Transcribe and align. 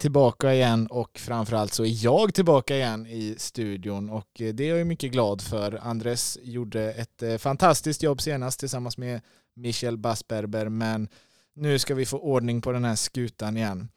tillbaka 0.00 0.54
igen 0.54 0.86
och 0.86 1.18
framförallt 1.18 1.72
så 1.72 1.84
är 1.84 2.04
jag 2.04 2.34
tillbaka 2.34 2.76
igen 2.76 3.06
i 3.06 3.34
studion 3.38 4.10
och 4.10 4.40
eh, 4.40 4.54
det 4.54 4.70
är 4.70 4.76
jag 4.76 4.86
mycket 4.86 5.12
glad 5.12 5.40
för. 5.40 5.78
Andres 5.82 6.38
gjorde 6.42 6.92
ett 6.92 7.22
eh, 7.22 7.36
fantastiskt 7.36 8.02
jobb 8.02 8.20
senast 8.20 8.60
tillsammans 8.60 8.98
med 8.98 9.20
Michel 9.54 9.96
Basperber 9.98 10.68
men 10.68 11.08
nu 11.54 11.78
ska 11.78 11.94
vi 11.94 12.06
få 12.06 12.18
ordning 12.18 12.60
på 12.60 12.72
den 12.72 12.84
här 12.84 12.94
skutan 12.94 13.56
igen. 13.56 13.88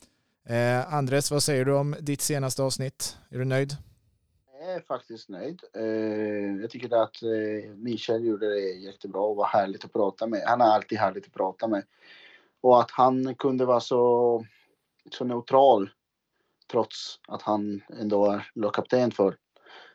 Eh, 0.49 0.93
Andres, 0.93 1.31
vad 1.31 1.43
säger 1.43 1.65
du 1.65 1.73
om 1.73 1.95
ditt 1.99 2.21
senaste 2.21 2.63
avsnitt? 2.63 3.17
Är 3.29 3.37
du 3.37 3.45
nöjd? 3.45 3.77
Jag 4.59 4.73
är 4.73 4.79
faktiskt 4.79 5.29
nöjd. 5.29 5.61
Eh, 5.73 6.61
jag 6.61 6.69
tycker 6.69 7.03
att 7.03 7.23
eh, 7.23 7.75
Michel 7.75 8.25
gjorde 8.25 8.49
det 8.49 8.59
jättebra 8.59 9.21
och 9.21 9.35
var 9.35 9.45
härligt 9.45 9.85
att 9.85 9.93
prata 9.93 10.27
med. 10.27 10.43
Han 10.45 10.61
är 10.61 10.65
alltid 10.65 10.97
härligt 10.97 11.25
att 11.25 11.33
prata 11.33 11.67
med. 11.67 11.83
Och 12.61 12.79
att 12.79 12.91
han 12.91 13.35
kunde 13.35 13.65
vara 13.65 13.79
så, 13.79 14.45
så 15.11 15.25
neutral 15.25 15.89
trots 16.71 17.19
att 17.27 17.41
han 17.41 17.81
ändå 17.99 18.31
är 18.31 18.47
lagkapten 18.55 19.11
för 19.11 19.35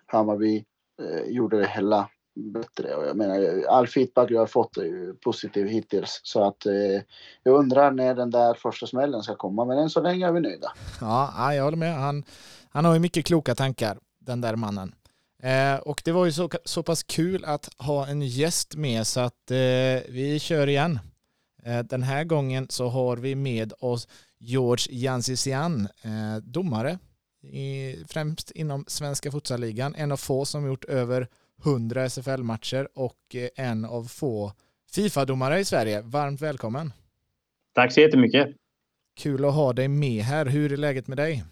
Hammarby 0.06 0.64
eh, 1.02 1.30
gjorde 1.30 1.58
det 1.58 1.66
hela 1.66 2.08
bättre. 2.38 2.94
Och 2.94 3.06
jag 3.06 3.16
menar, 3.16 3.64
all 3.68 3.86
feedback 3.86 4.30
jag 4.30 4.40
har 4.40 4.46
fått 4.46 4.76
är 4.76 4.82
ju 4.82 5.14
positiv 5.14 5.66
hittills. 5.66 6.20
Så 6.22 6.44
att 6.44 6.66
eh, 6.66 7.02
jag 7.42 7.54
undrar 7.54 7.90
när 7.90 8.14
den 8.14 8.30
där 8.30 8.54
första 8.54 8.86
smällen 8.86 9.22
ska 9.22 9.34
komma. 9.34 9.64
Men 9.64 9.78
än 9.78 9.90
så 9.90 10.00
länge 10.00 10.26
är 10.26 10.32
vi 10.32 10.40
nöjda. 10.40 10.72
Ja, 11.00 11.54
jag 11.54 11.64
håller 11.64 11.76
med. 11.76 11.94
Han, 11.94 12.24
han 12.70 12.84
har 12.84 12.94
ju 12.94 13.00
mycket 13.00 13.26
kloka 13.26 13.54
tankar, 13.54 13.98
den 14.18 14.40
där 14.40 14.56
mannen. 14.56 14.94
Eh, 15.42 15.76
och 15.76 16.02
det 16.04 16.12
var 16.12 16.24
ju 16.24 16.32
så, 16.32 16.50
så 16.64 16.82
pass 16.82 17.02
kul 17.02 17.44
att 17.44 17.70
ha 17.78 18.06
en 18.06 18.22
gäst 18.22 18.76
med 18.76 19.06
så 19.06 19.20
att 19.20 19.50
eh, 19.50 19.56
vi 20.08 20.38
kör 20.40 20.66
igen. 20.66 20.98
Eh, 21.68 21.78
den 21.78 22.02
här 22.02 22.24
gången 22.24 22.66
så 22.70 22.88
har 22.88 23.16
vi 23.16 23.34
med 23.34 23.72
oss 23.80 24.08
George 24.38 24.86
Jansisian, 24.90 25.88
eh, 26.04 26.42
domare 26.42 26.98
i, 27.42 27.96
främst 28.08 28.50
inom 28.50 28.84
svenska 28.88 29.30
futsalligan. 29.30 29.94
En 29.94 30.12
av 30.12 30.16
få 30.16 30.44
som 30.44 30.66
gjort 30.66 30.84
över 30.84 31.26
100 31.64 32.04
SFL-matcher 32.04 32.88
och 32.94 33.34
eh, 33.34 33.66
en 33.66 33.84
av 33.84 34.04
få 34.04 34.52
Fifa-domare 34.94 35.58
i 35.58 35.64
Sverige. 35.64 36.00
Varmt 36.00 36.40
välkommen! 36.40 36.92
Tack 37.74 37.92
så 37.92 38.00
jättemycket! 38.00 38.48
Kul 39.20 39.44
att 39.44 39.54
ha 39.54 39.72
dig 39.72 39.88
med 39.88 40.22
här. 40.22 40.46
Hur 40.46 40.72
är 40.72 40.76
läget 40.76 41.08
med 41.08 41.16
dig? 41.16 41.44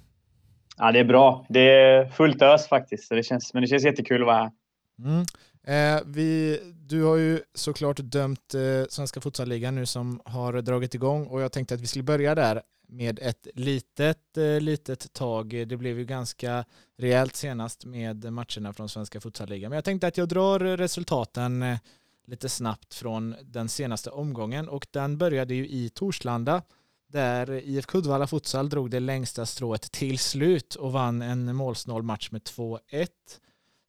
Ja, 0.77 0.92
det 0.92 0.98
är 0.98 1.05
bra. 1.05 1.47
Det 1.48 1.61
är 1.61 2.09
fullt 2.09 2.42
ös 2.42 2.69
faktiskt, 2.69 3.09
så 3.09 3.14
det 3.14 3.22
känns, 3.22 3.55
men 3.55 3.62
det 3.62 3.69
känns 3.69 3.84
jättekul 3.84 4.20
att 4.22 4.27
vara 4.27 4.37
här. 4.37 4.50
Mm. 4.98 5.25
Eh, 5.67 6.00
vi, 6.06 6.61
du 6.86 7.03
har 7.03 7.17
ju 7.17 7.41
såklart 7.55 7.97
dömt 8.03 8.55
eh, 8.55 8.84
Svenska 8.89 9.20
Futsalligan 9.20 9.75
nu 9.75 9.86
som 9.86 10.20
har 10.25 10.62
dragit 10.62 10.95
igång 10.95 11.27
och 11.27 11.41
jag 11.41 11.53
tänkte 11.53 11.75
att 11.75 11.81
vi 11.81 11.86
skulle 11.86 12.03
börja 12.03 12.34
där 12.34 12.62
med 12.89 13.19
ett 13.22 13.47
litet, 13.55 14.37
eh, 14.37 14.61
litet 14.61 15.12
tag. 15.12 15.64
Det 15.67 15.77
blev 15.77 15.98
ju 15.98 16.05
ganska 16.05 16.64
rejält 16.98 17.37
senast 17.37 17.84
med 17.84 18.33
matcherna 18.33 18.72
från 18.72 18.89
Svenska 18.89 19.20
Futsalligan. 19.20 19.70
Men 19.70 19.77
jag 19.77 19.84
tänkte 19.84 20.06
att 20.06 20.17
jag 20.17 20.28
drar 20.28 20.59
resultaten 20.59 21.62
eh, 21.62 21.78
lite 22.27 22.48
snabbt 22.48 22.94
från 22.94 23.34
den 23.42 23.69
senaste 23.69 24.11
omgången 24.11 24.69
och 24.69 24.87
den 24.91 25.19
började 25.19 25.55
ju 25.55 25.69
i 25.69 25.89
Torslanda 25.89 26.62
där 27.09 27.50
IFK 27.50 27.98
Uddevalla 27.98 28.27
Futsal 28.27 28.69
drog 28.69 28.91
det 28.91 29.00
längsta 29.00 29.47
strået 29.47 29.92
till 29.92 30.19
slut 30.19 30.75
och 30.75 30.93
vann 30.93 31.22
en 31.22 31.56
målsnål 31.56 32.03
match 32.03 32.31
med 32.31 32.43
2-1. 32.43 33.09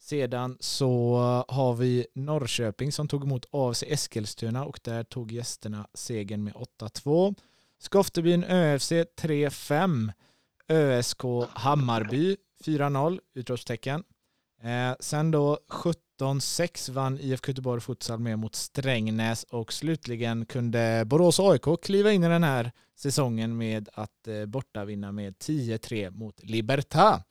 Sedan 0.09 0.57
så 0.59 1.18
har 1.47 1.73
vi 1.73 2.07
Norrköping 2.16 2.91
som 2.91 3.07
tog 3.07 3.23
emot 3.23 3.45
AFC 3.51 3.84
Eskilstuna 3.88 4.66
och 4.66 4.79
där 4.84 5.03
tog 5.03 5.31
gästerna 5.31 5.88
segern 5.94 6.44
med 6.44 6.53
8-2. 6.53 7.35
Skoftebyn 7.79 8.44
ÖFC 8.44 8.91
3-5. 8.91 10.12
ÖSK 10.68 11.22
Hammarby 11.50 12.38
4-0, 12.63 13.19
utropstecken. 13.34 14.03
Eh, 14.62 14.95
sen 15.00 15.31
då 15.31 15.59
17-6 16.19 16.91
vann 16.91 17.19
IFK 17.19 17.50
Göteborg 17.50 17.81
Futsal 17.81 18.19
med 18.19 18.39
mot 18.39 18.56
Strängnäs 18.56 19.44
och 19.44 19.74
slutligen 19.74 20.45
kunde 20.45 21.03
Borås 21.06 21.39
AIK 21.39 21.81
kliva 21.81 22.12
in 22.12 22.24
i 22.24 22.29
den 22.29 22.44
här 22.44 22.72
säsongen 22.95 23.57
med 23.57 23.89
att 23.94 24.28
eh, 24.28 24.45
bortavinna 24.45 25.12
med 25.12 25.35
10-3 25.35 26.12
mot 26.12 26.44
Libertad. 26.44 27.24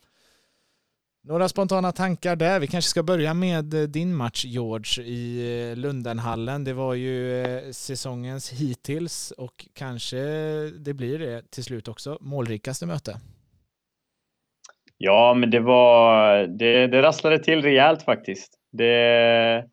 Några 1.29 1.49
spontana 1.49 1.93
tankar 1.93 2.37
där. 2.37 2.61
Vi 2.61 2.67
kanske 2.67 2.89
ska 2.89 3.03
börja 3.03 3.35
med 3.35 3.75
eh, 3.75 3.83
din 3.83 4.15
match 4.15 4.45
George 4.45 5.05
i 5.05 5.71
eh, 5.71 5.77
Lundenhallen. 5.77 6.65
Det 6.65 6.73
var 6.73 6.95
ju 6.95 7.43
eh, 7.43 7.71
säsongens 7.71 8.53
hittills 8.53 9.31
och 9.31 9.67
kanske 9.75 10.17
det 10.71 10.95
blir 10.95 11.19
det 11.19 11.51
till 11.51 11.65
slut 11.65 11.89
också. 11.89 12.19
Målrikaste 12.21 12.87
möte. 12.87 13.17
Ja, 14.99 15.35
men 15.35 15.51
det 15.51 15.61
var... 15.61 16.47
Det, 16.47 16.87
det 16.87 17.03
rasslade 17.03 17.39
till 17.39 17.63
rejält 17.63 18.03
faktiskt. 18.03 18.53
Det, 18.73 19.65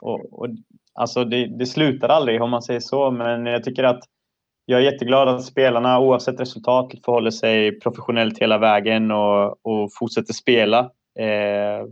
och, 0.00 0.40
och, 0.40 0.48
alltså 0.94 1.24
det, 1.24 1.58
det 1.58 1.66
slutar 1.66 2.08
aldrig 2.08 2.42
om 2.42 2.50
man 2.50 2.62
säger 2.62 2.80
så, 2.80 3.10
men 3.10 3.46
jag 3.46 3.64
tycker 3.64 3.84
att 3.84 4.00
jag 4.70 4.80
är 4.80 4.92
jätteglad 4.92 5.28
att 5.28 5.44
spelarna 5.44 6.00
oavsett 6.00 6.40
resultat 6.40 6.92
förhåller 7.04 7.30
sig 7.30 7.80
professionellt 7.80 8.38
hela 8.38 8.58
vägen 8.58 9.10
och, 9.10 9.66
och 9.66 9.90
fortsätter 9.98 10.32
spela. 10.32 10.78
Eh, 11.18 11.86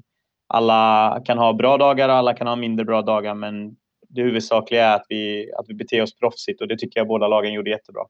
alla 0.49 1.21
kan 1.25 1.38
ha 1.38 1.53
bra 1.53 1.77
dagar 1.77 2.09
och 2.09 2.15
alla 2.15 2.34
kan 2.34 2.47
ha 2.47 2.56
mindre 2.56 2.84
bra 2.84 3.03
dagar 3.03 3.34
men 3.34 3.77
det 4.09 4.22
huvudsakliga 4.22 4.87
är 4.87 4.94
att 4.97 5.06
vi, 5.09 5.53
att 5.59 5.65
vi 5.69 5.75
beter 5.75 6.03
oss 6.03 6.17
proffsigt 6.17 6.61
och 6.61 6.69
det 6.69 6.78
tycker 6.78 7.00
jag 7.00 7.06
båda 7.06 7.28
lagen 7.28 7.53
gjorde 7.53 7.71
jättebra. 7.71 8.03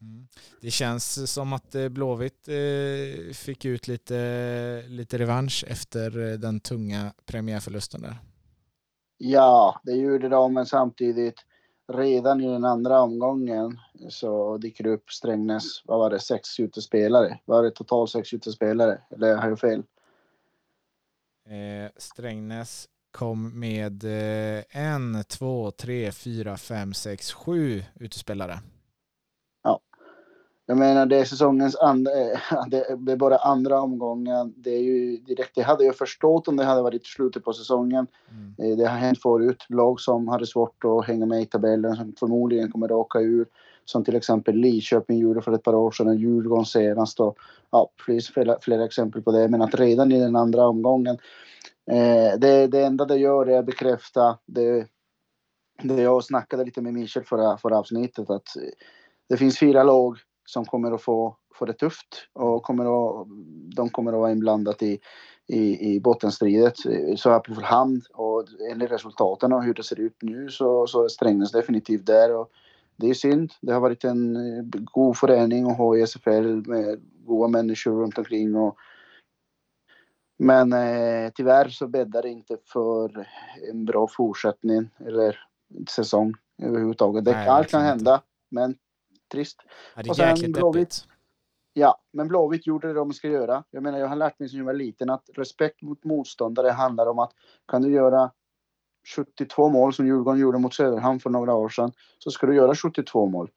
Mm. 0.00 0.26
Det 0.60 0.70
känns 0.70 1.32
som 1.32 1.52
att 1.52 1.74
eh, 1.74 1.88
Blåvitt 1.88 2.48
eh, 2.48 3.34
fick 3.34 3.64
ut 3.64 3.88
lite, 3.88 4.82
lite 4.88 5.18
revansch 5.18 5.64
efter 5.68 6.32
eh, 6.32 6.38
den 6.38 6.60
tunga 6.60 7.12
premiärförlusten 7.26 8.02
där. 8.02 8.16
Ja, 9.18 9.80
det 9.84 9.92
gjorde 9.92 10.28
de, 10.28 10.54
men 10.54 10.66
samtidigt 10.66 11.44
redan 11.92 12.40
i 12.40 12.46
den 12.46 12.64
andra 12.64 13.00
omgången 13.00 13.80
så 14.08 14.56
dyker 14.58 14.84
det 14.84 14.90
upp 14.90 15.10
Strängnäs, 15.10 15.82
vad 15.84 15.98
var 15.98 16.10
det, 16.10 16.20
sex 16.20 16.60
utespelare? 16.60 17.38
Var 17.44 17.62
det 17.62 17.70
totalt 17.70 18.10
sex 18.10 18.34
utespelare? 18.34 19.00
Eller 19.10 19.36
har 19.36 19.48
jag 19.48 19.60
fel? 19.60 19.82
Eh, 21.46 21.90
Strängnäs 21.96 22.88
kom 23.10 23.60
med 23.60 24.04
eh, 24.04 24.64
en, 24.70 25.24
två, 25.24 25.70
tre, 25.70 26.12
fyra, 26.12 26.56
fem, 26.56 26.94
sex, 26.94 27.32
sju 27.32 27.82
utespelare. 27.94 28.58
Jag 30.66 30.78
menar 30.78 31.06
det 31.06 31.16
är 31.16 31.24
säsongens 31.24 31.76
andra, 31.76 32.10
det 32.68 33.12
är 33.12 33.16
bara 33.16 33.36
andra 33.36 33.80
omgången. 33.80 34.54
Det 34.56 34.70
är 34.70 34.82
ju 34.82 35.16
direkt, 35.16 35.54
det 35.54 35.62
hade 35.62 35.84
jag 35.84 35.96
förstått 35.96 36.48
om 36.48 36.56
det 36.56 36.64
hade 36.64 36.82
varit 36.82 37.06
slutet 37.06 37.44
på 37.44 37.52
säsongen. 37.52 38.06
Mm. 38.30 38.72
Eh, 38.72 38.76
det 38.76 38.84
har 38.84 38.96
hänt 38.96 39.22
förut. 39.22 39.66
Lag 39.68 40.00
som 40.00 40.28
hade 40.28 40.46
svårt 40.46 40.84
att 40.84 41.06
hänga 41.06 41.26
med 41.26 41.42
i 41.42 41.46
tabellen 41.46 41.96
som 41.96 42.14
förmodligen 42.18 42.72
kommer 42.72 42.86
att 42.86 42.92
åka 42.92 43.20
ur. 43.20 43.46
Som 43.84 44.04
till 44.04 44.16
exempel 44.16 44.54
Lidköping 44.54 45.18
gjorde 45.18 45.42
för 45.42 45.52
ett 45.52 45.62
par 45.62 45.74
år 45.74 45.90
sedan, 45.90 46.18
Djurgården 46.18 46.64
senast 46.64 47.20
och 47.20 47.38
ja, 47.70 47.90
finns 48.06 48.28
flera, 48.28 48.58
flera 48.60 48.84
exempel 48.84 49.22
på 49.22 49.32
det. 49.32 49.48
Men 49.48 49.62
att 49.62 49.74
redan 49.74 50.12
i 50.12 50.20
den 50.20 50.36
andra 50.36 50.66
omgången. 50.66 51.18
Eh, 51.90 52.38
det, 52.38 52.66
det 52.66 52.84
enda 52.84 53.04
det 53.04 53.16
gör 53.16 53.46
är 53.46 53.58
att 53.58 53.66
bekräfta 53.66 54.38
det, 54.46 54.86
det 55.82 56.02
jag 56.02 56.24
snackade 56.24 56.64
lite 56.64 56.80
med 56.80 56.92
Michel 56.92 57.24
förra, 57.24 57.56
förra 57.56 57.78
avsnittet 57.78 58.30
att 58.30 58.48
det 59.28 59.36
finns 59.36 59.58
fyra 59.58 59.82
lag 59.82 60.18
som 60.44 60.64
kommer 60.64 60.92
att 60.92 61.02
få, 61.02 61.36
få 61.54 61.64
det 61.64 61.72
tufft 61.72 62.28
och 62.32 62.62
kommer 62.62 62.84
att, 62.84 63.26
de 63.76 63.88
kommer 63.88 64.12
att 64.12 64.18
vara 64.18 64.32
inblandade 64.32 64.86
i, 64.86 65.00
i, 65.46 65.94
i 65.94 66.00
bottenstridet. 66.00 66.76
Så 67.16 67.30
här 67.30 67.38
på 67.38 67.60
hand 67.60 68.02
och 68.14 68.44
enligt 68.72 68.90
resultaten 68.90 69.52
och 69.52 69.64
hur 69.64 69.74
det 69.74 69.82
ser 69.82 70.00
ut 70.00 70.16
nu 70.22 70.48
så, 70.48 70.86
så 70.86 71.04
är 71.04 71.08
Strängnäs 71.08 71.52
definitivt 71.52 72.06
där. 72.06 72.36
Och 72.36 72.50
det 72.96 73.10
är 73.10 73.14
synd. 73.14 73.52
Det 73.60 73.72
har 73.72 73.80
varit 73.80 74.04
en 74.04 74.38
god 74.70 75.16
förening 75.16 75.70
att 75.70 75.78
ha 75.78 75.96
i 75.96 76.06
SFL 76.06 76.62
med 76.66 77.00
goda 77.26 77.48
människor 77.48 78.02
runt 78.02 78.18
omkring. 78.18 78.56
Och, 78.56 78.76
men 80.38 80.72
eh, 80.72 81.32
tyvärr 81.34 81.68
så 81.68 81.88
bäddar 81.88 82.22
det 82.22 82.30
inte 82.30 82.56
för 82.72 83.28
en 83.70 83.84
bra 83.84 84.08
fortsättning 84.08 84.90
eller 85.06 85.38
säsong 85.88 86.34
överhuvudtaget. 86.62 87.24
Det, 87.24 87.50
allt 87.50 87.70
kan 87.70 87.82
hända, 87.82 88.22
men 88.50 88.76
trist. 89.34 89.58
Ja, 89.96 90.02
det 90.02 90.08
är 90.08 90.32
och 90.32 90.38
sen 90.38 90.52
Blåvitt. 90.52 91.04
Ja, 91.72 91.98
men 92.12 92.28
Blåvitt 92.28 92.66
gjorde 92.66 92.88
det 92.88 92.94
de 92.94 93.12
ska 93.12 93.28
göra. 93.28 93.64
Jag 93.70 93.82
menar, 93.82 93.98
jag 93.98 94.08
har 94.08 94.16
lärt 94.16 94.38
mig 94.38 94.48
sedan 94.48 94.58
jag 94.58 94.66
var 94.66 94.74
liten 94.74 95.10
att 95.10 95.24
respekt 95.34 95.82
mot 95.82 96.04
motståndare 96.04 96.70
handlar 96.70 97.06
om 97.06 97.18
att 97.18 97.32
kan 97.68 97.82
du 97.82 97.92
göra 97.92 98.30
72 99.16 99.68
mål 99.68 99.94
som 99.94 100.06
Djurgården 100.06 100.40
gjorde 100.40 100.58
mot 100.58 100.74
Söderhamn 100.74 101.20
för 101.20 101.30
några 101.30 101.54
år 101.54 101.68
sedan 101.68 101.92
så 102.18 102.30
ska 102.30 102.46
du 102.46 102.54
göra 102.54 102.74
72 102.74 103.26
mål. 103.26 103.50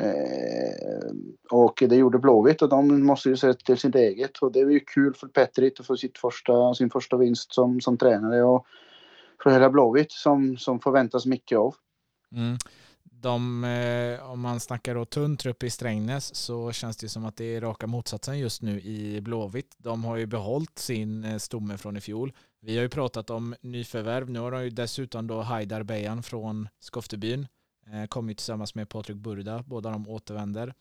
Eh, 0.00 1.12
och 1.50 1.82
det 1.88 1.96
gjorde 1.96 2.18
Blåvitt 2.18 2.62
och 2.62 2.68
de 2.68 3.06
måste 3.06 3.28
ju 3.28 3.36
se 3.36 3.54
till 3.54 3.76
sitt 3.76 3.94
eget 3.94 4.38
och 4.38 4.52
det 4.52 4.60
är 4.60 4.70
ju 4.70 4.80
kul 4.80 5.14
för 5.14 5.26
Petrit 5.28 5.80
att 5.80 5.86
få 5.86 5.96
sitt 5.96 6.18
första, 6.18 6.74
sin 6.74 6.90
första 6.90 7.16
vinst 7.16 7.54
som, 7.54 7.80
som 7.80 7.96
tränare 7.96 8.42
och 8.42 8.66
för 9.42 9.50
hela 9.50 9.70
Blåvitt 9.70 10.12
som, 10.12 10.56
som 10.56 10.80
förväntas 10.80 11.26
mycket 11.26 11.58
av. 11.58 11.74
Mm 12.32 12.56
de, 13.26 13.64
eh, 13.64 14.30
om 14.30 14.40
man 14.40 14.60
snackar 14.60 14.94
då 14.94 15.04
tunn 15.04 15.36
trupp 15.36 15.62
i 15.62 15.70
Strängnäs 15.70 16.34
så 16.34 16.72
känns 16.72 16.96
det 16.96 17.08
som 17.08 17.24
att 17.24 17.36
det 17.36 17.44
är 17.44 17.60
raka 17.60 17.86
motsatsen 17.86 18.38
just 18.38 18.62
nu 18.62 18.80
i 18.80 19.20
Blåvitt. 19.20 19.74
De 19.78 20.04
har 20.04 20.16
ju 20.16 20.26
behållit 20.26 20.78
sin 20.78 21.24
eh, 21.24 21.38
stomme 21.38 21.78
från 21.78 21.96
i 21.96 22.00
fjol. 22.00 22.32
Vi 22.60 22.76
har 22.76 22.82
ju 22.82 22.88
pratat 22.88 23.30
om 23.30 23.54
nyförvärv. 23.60 24.30
Nu 24.30 24.40
har 24.40 24.50
de 24.50 24.64
ju 24.64 24.70
dessutom 24.70 25.26
då 25.26 25.40
Haidar 25.40 25.82
Bejan 25.82 26.22
från 26.22 26.68
Skoftebyn 26.80 27.46
eh, 27.92 28.06
kommit 28.06 28.38
tillsammans 28.38 28.74
med 28.74 28.88
Patrik 28.88 29.16
Burda. 29.16 29.64
Båda 29.66 29.90
de 29.90 30.08
återvänder. 30.08 30.74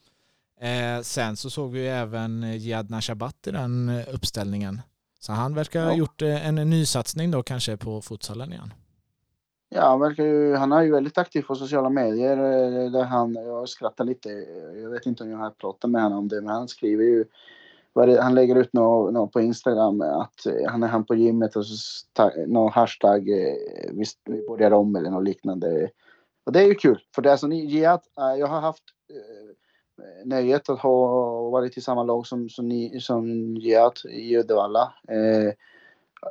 Sen 1.03 1.37
så 1.37 1.49
såg 1.49 1.71
vi 1.71 1.79
ju 1.79 1.87
även 1.87 2.59
Jihad 2.59 2.89
Nashabat 2.89 3.47
i 3.47 3.51
den 3.51 4.03
uppställningen. 4.11 4.81
Så 5.19 5.31
han 5.31 5.55
verkar 5.55 5.85
ha 5.85 5.95
gjort 5.95 6.21
en 6.21 6.55
nysatsning 6.55 7.31
då 7.31 7.43
kanske 7.43 7.77
på 7.77 8.01
futsalen 8.01 8.53
igen. 8.53 8.73
Ja, 9.69 9.81
han, 9.81 9.99
verkar 9.99 10.23
ju, 10.23 10.55
han 10.55 10.71
är 10.71 10.81
ju 10.81 10.91
väldigt 10.91 11.17
aktiv 11.17 11.41
på 11.41 11.55
sociala 11.55 11.89
medier. 11.89 12.37
Eh, 12.37 12.91
där 12.91 13.03
han, 13.03 13.33
jag 13.33 13.69
skrattar 13.69 14.05
lite. 14.05 14.29
Jag 14.81 14.89
vet 14.89 15.05
inte 15.05 15.23
om 15.23 15.29
jag 15.29 15.37
har 15.37 15.49
pratat 15.49 15.91
med 15.91 16.03
honom 16.03 16.17
om 16.17 16.27
det, 16.27 16.41
men 16.41 16.55
han 16.55 16.67
skriver 16.67 17.03
ju 17.03 17.25
han 18.19 18.35
lägger 18.35 18.55
ut 18.55 18.73
något, 18.73 19.13
något 19.13 19.31
på 19.31 19.41
Instagram 19.41 20.01
att 20.01 20.45
eh, 20.45 20.71
han 20.71 20.83
är 20.83 20.87
han 20.87 21.05
på 21.05 21.15
gymmet 21.15 21.55
och 21.55 21.65
så 21.65 22.31
någon 22.47 22.71
hashtag 22.71 23.29
eh, 23.29 23.55
vi 24.25 24.47
börjar 24.47 24.71
om 24.71 24.95
eller 24.95 25.09
något 25.09 25.23
liknande. 25.23 25.89
Och 26.45 26.51
det 26.51 26.59
är 26.59 26.67
ju 26.67 26.75
kul 26.75 26.99
för 27.15 27.21
det 27.21 27.31
är 27.31 27.37
som 27.37 27.49
ni 27.49 27.85
att 27.85 28.17
eh, 28.17 28.39
jag 28.39 28.47
har 28.47 28.61
haft 28.61 28.83
nöjet 30.25 30.69
att 30.69 30.79
ha 30.79 31.49
varit 31.49 31.77
i 31.77 31.81
samma 31.81 32.03
lag 32.03 32.27
som, 32.27 32.49
som, 32.49 32.69
ni, 32.69 32.99
som 32.99 33.55
Giat 33.55 34.05
i 34.05 34.37
Uddevalla. 34.37 34.93
Eh, 35.07 35.53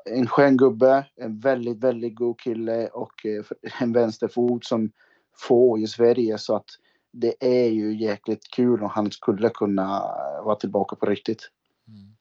en 0.05 0.27
skön 0.27 0.57
gubbe, 0.57 1.07
en 1.17 1.41
väldigt, 1.41 1.79
väldigt 1.79 2.15
god 2.15 2.41
kille 2.41 2.89
och 2.89 3.27
eh, 3.27 3.45
en 3.81 3.93
vänsterfot 3.93 4.65
som 4.65 4.93
få 5.37 5.79
i 5.79 5.87
Sverige 5.87 6.39
så 6.39 6.57
att 6.57 6.67
det 7.13 7.35
är 7.41 7.69
ju 7.69 7.97
jäkligt 7.97 8.51
kul 8.51 8.83
om 8.83 8.91
han 8.91 9.11
skulle 9.11 9.49
kunna 9.49 10.01
vara 10.45 10.57
tillbaka 10.57 10.97
på 10.97 11.07
riktigt. 11.07 11.51
Mm. 11.89 12.17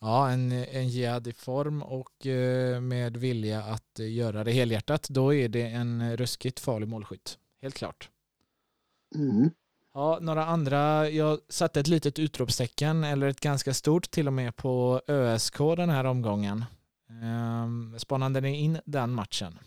Ja, 0.00 0.30
en, 0.30 0.52
en 0.52 0.88
Jihad 0.88 1.36
form 1.36 1.82
och 1.82 2.26
eh, 2.26 2.80
med 2.80 3.16
vilja 3.16 3.62
att 3.62 3.98
göra 3.98 4.44
det 4.44 4.50
helhjärtat, 4.50 5.08
då 5.08 5.34
är 5.34 5.48
det 5.48 5.62
en 5.62 6.16
ruskigt 6.16 6.60
farlig 6.60 6.88
målskytt. 6.88 7.38
Helt 7.62 7.74
klart. 7.74 8.10
Mm. 9.14 9.50
Ja, 9.94 10.18
några 10.20 10.44
andra. 10.44 11.10
Jag 11.10 11.38
satte 11.48 11.80
ett 11.80 11.88
litet 11.88 12.18
utropstecken 12.18 13.04
eller 13.04 13.26
ett 13.26 13.40
ganska 13.40 13.74
stort 13.74 14.10
till 14.10 14.26
och 14.26 14.32
med 14.32 14.56
på 14.56 15.00
ÖSK 15.08 15.58
den 15.58 15.90
här 15.90 16.04
omgången. 16.04 16.64
Ehm, 17.10 17.98
Spanade 17.98 18.40
ni 18.40 18.64
in 18.64 18.78
den 18.84 19.10
matchen? 19.14 19.58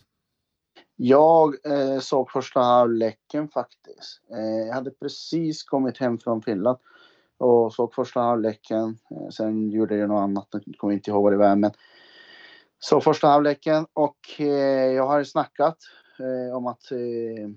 Jag 0.96 1.54
eh, 1.64 1.98
såg 2.00 2.30
första 2.30 2.60
halvleken 2.60 3.48
faktiskt. 3.48 4.20
Eh, 4.30 4.66
jag 4.66 4.74
hade 4.74 4.90
precis 4.90 5.62
kommit 5.62 5.98
hem 5.98 6.18
från 6.18 6.42
Finland 6.42 6.78
och 7.38 7.74
såg 7.74 7.94
första 7.94 8.20
halvleken. 8.20 8.98
Eh, 9.10 9.28
sen 9.30 9.70
gjorde 9.70 9.96
jag 9.96 10.08
något 10.08 10.20
annat, 10.20 10.48
jag 10.50 10.74
kommer 10.78 10.94
inte 10.94 11.10
ihåg 11.10 11.22
vad 11.22 11.32
det 11.32 11.36
var. 11.36 11.56
Men 11.56 11.70
så 12.78 13.00
första 13.00 13.28
halvleken 13.28 13.86
och 13.92 14.18
eh, 14.38 14.46
jag 14.92 15.06
har 15.06 15.24
snackat 15.24 15.76
eh, 16.18 16.56
om 16.56 16.66
att 16.66 16.92
eh, 16.92 17.48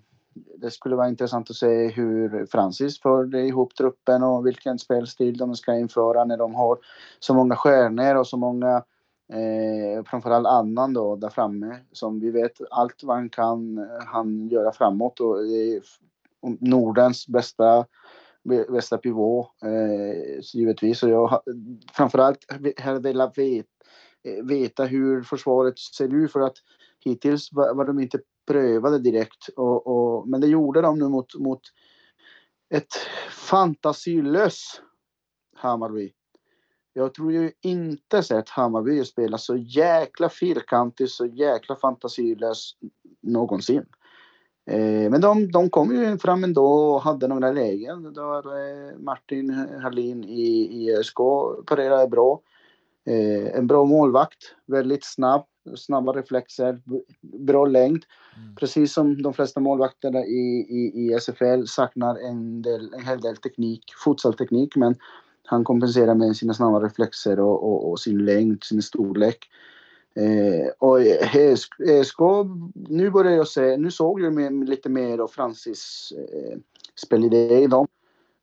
det 0.57 0.71
skulle 0.71 0.95
vara 0.95 1.09
intressant 1.09 1.49
att 1.49 1.55
se 1.55 1.87
hur 1.87 2.45
Francis 2.45 3.01
förde 3.01 3.41
ihop 3.41 3.75
truppen 3.75 4.23
och 4.23 4.47
vilken 4.47 4.79
spelstil 4.79 5.37
de 5.37 5.55
ska 5.55 5.75
införa 5.75 6.25
när 6.25 6.37
de 6.37 6.55
har 6.55 6.77
så 7.19 7.33
många 7.33 7.55
stjärnor 7.55 8.15
och 8.15 8.27
så 8.27 8.37
många 8.37 8.83
Eh, 9.29 10.03
framförallt 10.03 10.47
Annan 10.47 10.93
då 10.93 11.15
där 11.15 11.29
framme 11.29 11.79
som 11.91 12.19
vi 12.19 12.31
vet 12.31 12.51
allt 12.71 13.03
vad 13.03 13.15
han 13.15 13.29
kan 13.29 13.77
eh, 13.77 14.05
han 14.05 14.47
göra 14.47 14.71
framåt 14.71 15.19
och 15.19 15.43
det 15.43 15.75
är 15.75 15.81
Nordens 16.59 17.27
bästa 17.27 17.85
bästa 18.43 18.97
pivot 18.97 19.47
eh, 19.63 20.39
givetvis. 20.53 21.03
Och 21.03 21.09
jag 21.09 21.41
framförallt 21.93 22.45
här 22.77 22.99
velat 22.99 23.37
vet, 23.37 23.65
eh, 24.23 24.43
veta 24.43 24.85
hur 24.85 25.23
försvaret 25.23 25.79
ser 25.79 26.13
ut 26.13 26.31
för 26.31 26.39
att 26.39 26.57
hittills 27.05 27.49
var, 27.51 27.75
var 27.75 27.85
de 27.85 27.99
inte 27.99 28.19
prövade 28.47 28.99
direkt. 28.99 29.49
Och, 29.55 29.87
och, 29.87 30.27
men 30.27 30.41
det 30.41 30.47
gjorde 30.47 30.81
de 30.81 30.99
nu 30.99 31.07
mot, 31.07 31.39
mot 31.39 31.61
ett 32.73 32.93
fantasilöst 33.29 34.81
Hammarby 35.55 36.13
jag 36.93 37.13
tror 37.13 37.31
ju 37.31 37.51
inte 37.61 38.23
sett 38.23 38.49
Hammarby 38.49 39.05
spela 39.05 39.37
så 39.37 39.55
jäkla 39.55 40.29
fyrkantigt, 40.29 41.11
så 41.11 41.25
jäkla 41.25 41.75
fantasilöst 41.75 42.77
någonsin. 43.21 43.85
Eh, 44.65 45.09
men 45.11 45.21
de, 45.21 45.51
de 45.51 45.69
kom 45.69 45.91
ju 45.91 46.17
fram 46.17 46.43
ändå 46.43 46.65
och 46.65 47.01
hade 47.01 47.27
några 47.27 47.51
lägen. 47.51 48.13
Då 48.13 48.35
eh, 48.35 48.99
Martin 48.99 49.49
Hallin 49.81 50.23
i, 50.23 50.69
i 50.71 50.95
ÖSK 50.97 51.17
parerade 51.65 52.07
bra. 52.07 52.41
Eh, 53.05 53.57
en 53.57 53.67
bra 53.67 53.85
målvakt, 53.85 54.55
väldigt 54.65 55.05
snabb, 55.05 55.45
snabba 55.75 56.13
reflexer, 56.13 56.81
bra 57.21 57.65
längd. 57.65 58.05
Mm. 58.37 58.55
Precis 58.55 58.93
som 58.93 59.21
de 59.21 59.33
flesta 59.33 59.59
målvakterna 59.59 60.19
i, 60.25 60.65
i, 60.69 60.91
i 60.95 61.19
SFL 61.19 61.65
saknar 61.65 62.15
en, 62.15 62.61
del, 62.61 62.93
en 62.93 63.05
hel 63.05 63.21
del 63.21 63.37
teknik, 63.37 63.83
futsalteknik, 64.05 64.75
men 64.75 64.95
han 65.45 65.63
kompenserar 65.63 66.15
med 66.15 66.35
sina 66.35 66.53
snabba 66.53 66.79
reflexer 66.79 67.39
och, 67.39 67.63
och, 67.63 67.91
och 67.91 67.99
sin 67.99 68.25
längd, 68.25 68.63
sin 68.63 68.81
storlek. 68.81 69.49
Eh, 70.15 70.71
och 70.79 71.01
ESK, 71.79 72.19
nu 72.73 73.09
börjar 73.09 73.31
jag 73.31 73.47
se, 73.47 73.77
nu 73.77 73.91
såg 73.91 74.21
jag 74.21 74.33
med, 74.33 74.69
lite 74.69 74.89
mer 74.89 75.17
av 75.17 75.27
Francis 75.27 76.13
eh, 76.17 76.57
spelidé 76.95 77.63
i 77.63 77.67
dem. 77.67 77.87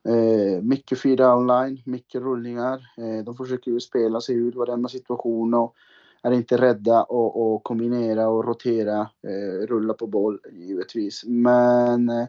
Eh, 0.09 0.63
mycket 0.63 1.01
fyra 1.01 1.37
online, 1.37 1.83
mycket 1.85 2.23
rullningar. 2.23 2.93
Eh, 2.97 3.25
de 3.25 3.37
försöker 3.37 3.71
ju 3.71 3.81
spela 3.81 4.21
sig 4.21 4.37
ur 4.37 4.53
varenda 4.53 4.89
situation 4.89 5.55
och 5.55 5.75
är 6.23 6.31
inte 6.31 6.57
rädda 6.57 7.01
att 7.01 7.63
kombinera 7.63 8.29
och 8.29 8.45
rotera, 8.45 9.01
eh, 9.01 9.67
rulla 9.67 9.95
på 9.95 10.07
boll 10.07 10.39
givetvis. 10.53 11.25
Men 11.27 12.09
eh, 12.09 12.27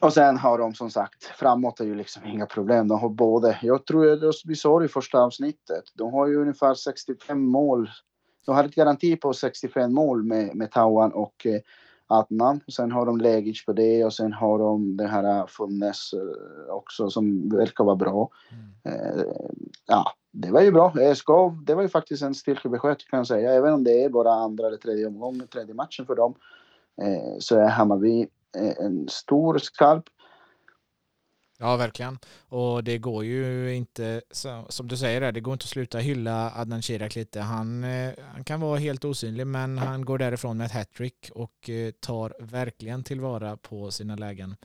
och 0.00 0.12
sen 0.12 0.36
har 0.36 0.58
de 0.58 0.74
som 0.74 0.90
sagt, 0.90 1.24
framåt 1.24 1.80
är 1.80 1.84
ju 1.84 1.94
liksom 1.94 2.26
inga 2.26 2.46
problem. 2.46 2.88
De 2.88 3.00
har 3.00 3.08
både, 3.08 3.58
jag 3.62 3.86
tror 3.86 4.48
vi 4.48 4.56
sa 4.56 4.78
det 4.78 4.84
i 4.84 4.88
första 4.88 5.20
avsnittet, 5.20 5.84
de 5.94 6.12
har 6.12 6.26
ju 6.26 6.40
ungefär 6.40 6.74
65 6.74 7.40
mål. 7.40 7.90
De 8.46 8.54
har 8.54 8.64
ett 8.64 8.74
garanti 8.74 9.16
på 9.16 9.32
65 9.32 9.94
mål 9.94 10.24
med, 10.24 10.56
med 10.56 10.70
Tawan 10.70 11.12
och 11.12 11.46
eh, 11.46 11.60
Adnan. 12.06 12.60
Sen 12.72 12.92
har 12.92 13.06
de 13.06 13.18
Legic 13.18 13.64
på 13.64 13.72
det 13.72 14.04
och 14.04 14.12
sen 14.12 14.32
har 14.32 14.58
de 14.58 14.96
den 14.96 15.08
här 15.08 15.46
Funnes 15.46 16.12
eh, 16.12 16.74
också 16.74 17.10
som 17.10 17.48
verkar 17.48 17.84
vara 17.84 17.96
bra. 17.96 18.30
Mm. 18.50 19.18
Eh, 19.18 19.24
ja, 19.86 20.12
det 20.32 20.50
var 20.50 20.60
ju 20.60 20.72
bra. 20.72 20.92
Ska, 21.14 21.48
det 21.66 21.74
var 21.74 21.82
ju 21.82 21.88
faktiskt 21.88 22.22
en 22.22 22.34
styrkebesked 22.34 22.98
kan 23.10 23.16
jag 23.16 23.26
säga. 23.26 23.52
Även 23.52 23.74
om 23.74 23.84
det 23.84 24.04
är 24.04 24.08
bara 24.08 24.32
andra 24.32 24.66
eller 24.66 24.76
tredje 24.76 25.06
omgången, 25.06 25.48
tredje 25.48 25.74
matchen 25.74 26.06
för 26.06 26.16
dem. 26.16 26.34
Eh, 27.02 27.38
så 27.38 27.56
är 27.56 27.68
Hammarby 27.68 28.22
Eh, 28.22 28.26
en 28.56 29.08
stor 29.08 29.58
skarp. 29.58 30.04
Ja, 31.60 31.76
verkligen. 31.76 32.18
Och 32.48 32.84
det 32.84 32.98
går 32.98 33.24
ju 33.24 33.74
inte, 33.74 34.22
som 34.68 34.88
du 34.88 34.96
säger, 34.96 35.32
det 35.32 35.40
går 35.40 35.52
inte 35.52 35.64
att 35.64 35.68
sluta 35.68 35.98
hylla 35.98 36.52
Adnan 36.56 36.82
Shirak 36.82 37.14
lite. 37.14 37.40
Han, 37.40 37.84
eh, 37.84 38.12
han 38.32 38.44
kan 38.44 38.60
vara 38.60 38.78
helt 38.78 39.04
osynlig, 39.04 39.46
men 39.46 39.78
han 39.78 40.04
går 40.04 40.18
därifrån 40.18 40.56
med 40.56 40.64
ett 40.64 40.72
hattrick 40.72 41.30
och 41.34 41.70
eh, 41.70 41.90
tar 41.90 42.34
verkligen 42.38 43.04
tillvara 43.04 43.56
på 43.56 43.90
sina 43.90 44.16
lägen. 44.16 44.56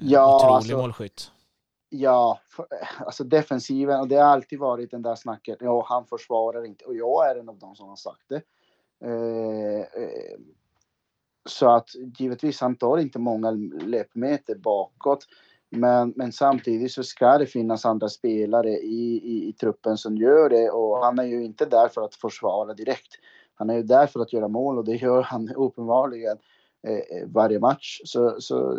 Ja, 0.00 0.36
Otrolig 0.36 0.54
alltså, 0.54 0.76
målskytt. 0.76 1.32
Ja, 1.88 2.40
för, 2.48 2.66
alltså 2.98 3.24
defensiven, 3.24 4.00
och 4.00 4.08
det 4.08 4.16
har 4.16 4.24
alltid 4.24 4.58
varit 4.58 4.90
den 4.90 5.02
där 5.02 5.14
snacket, 5.14 5.58
ja, 5.60 5.84
han 5.88 6.06
försvarar 6.06 6.64
inte. 6.64 6.84
Och 6.84 6.96
jag 6.96 7.30
är 7.30 7.40
en 7.40 7.48
av 7.48 7.58
dem 7.58 7.76
som 7.76 7.88
har 7.88 7.96
sagt 7.96 8.28
det. 8.28 8.42
Eh, 9.04 9.86
så 11.50 11.70
att 11.70 11.88
givetvis, 12.18 12.60
han 12.60 12.76
tar 12.76 12.98
inte 12.98 13.18
många 13.18 13.50
löpmeter 13.84 14.54
bakåt. 14.54 15.26
Men, 15.70 16.12
men 16.16 16.32
samtidigt 16.32 16.92
så 16.92 17.02
ska 17.02 17.38
det 17.38 17.46
finnas 17.46 17.84
andra 17.84 18.08
spelare 18.08 18.70
i, 18.70 19.20
i, 19.24 19.48
i, 19.48 19.52
truppen 19.52 19.96
som 19.96 20.16
gör 20.16 20.48
det 20.48 20.70
och 20.70 21.04
han 21.04 21.18
är 21.18 21.24
ju 21.24 21.44
inte 21.44 21.64
där 21.64 21.88
för 21.88 22.04
att 22.04 22.14
försvara 22.14 22.74
direkt. 22.74 23.14
Han 23.54 23.70
är 23.70 23.74
ju 23.74 23.82
där 23.82 24.06
för 24.06 24.20
att 24.20 24.32
göra 24.32 24.48
mål 24.48 24.78
och 24.78 24.84
det 24.84 24.96
gör 24.96 25.22
han 25.22 25.48
uppenbarligen 25.56 26.38
eh, 26.86 26.94
eh, 26.94 27.28
varje 27.28 27.58
match. 27.58 28.00
Så, 28.04 28.40
så 28.40 28.78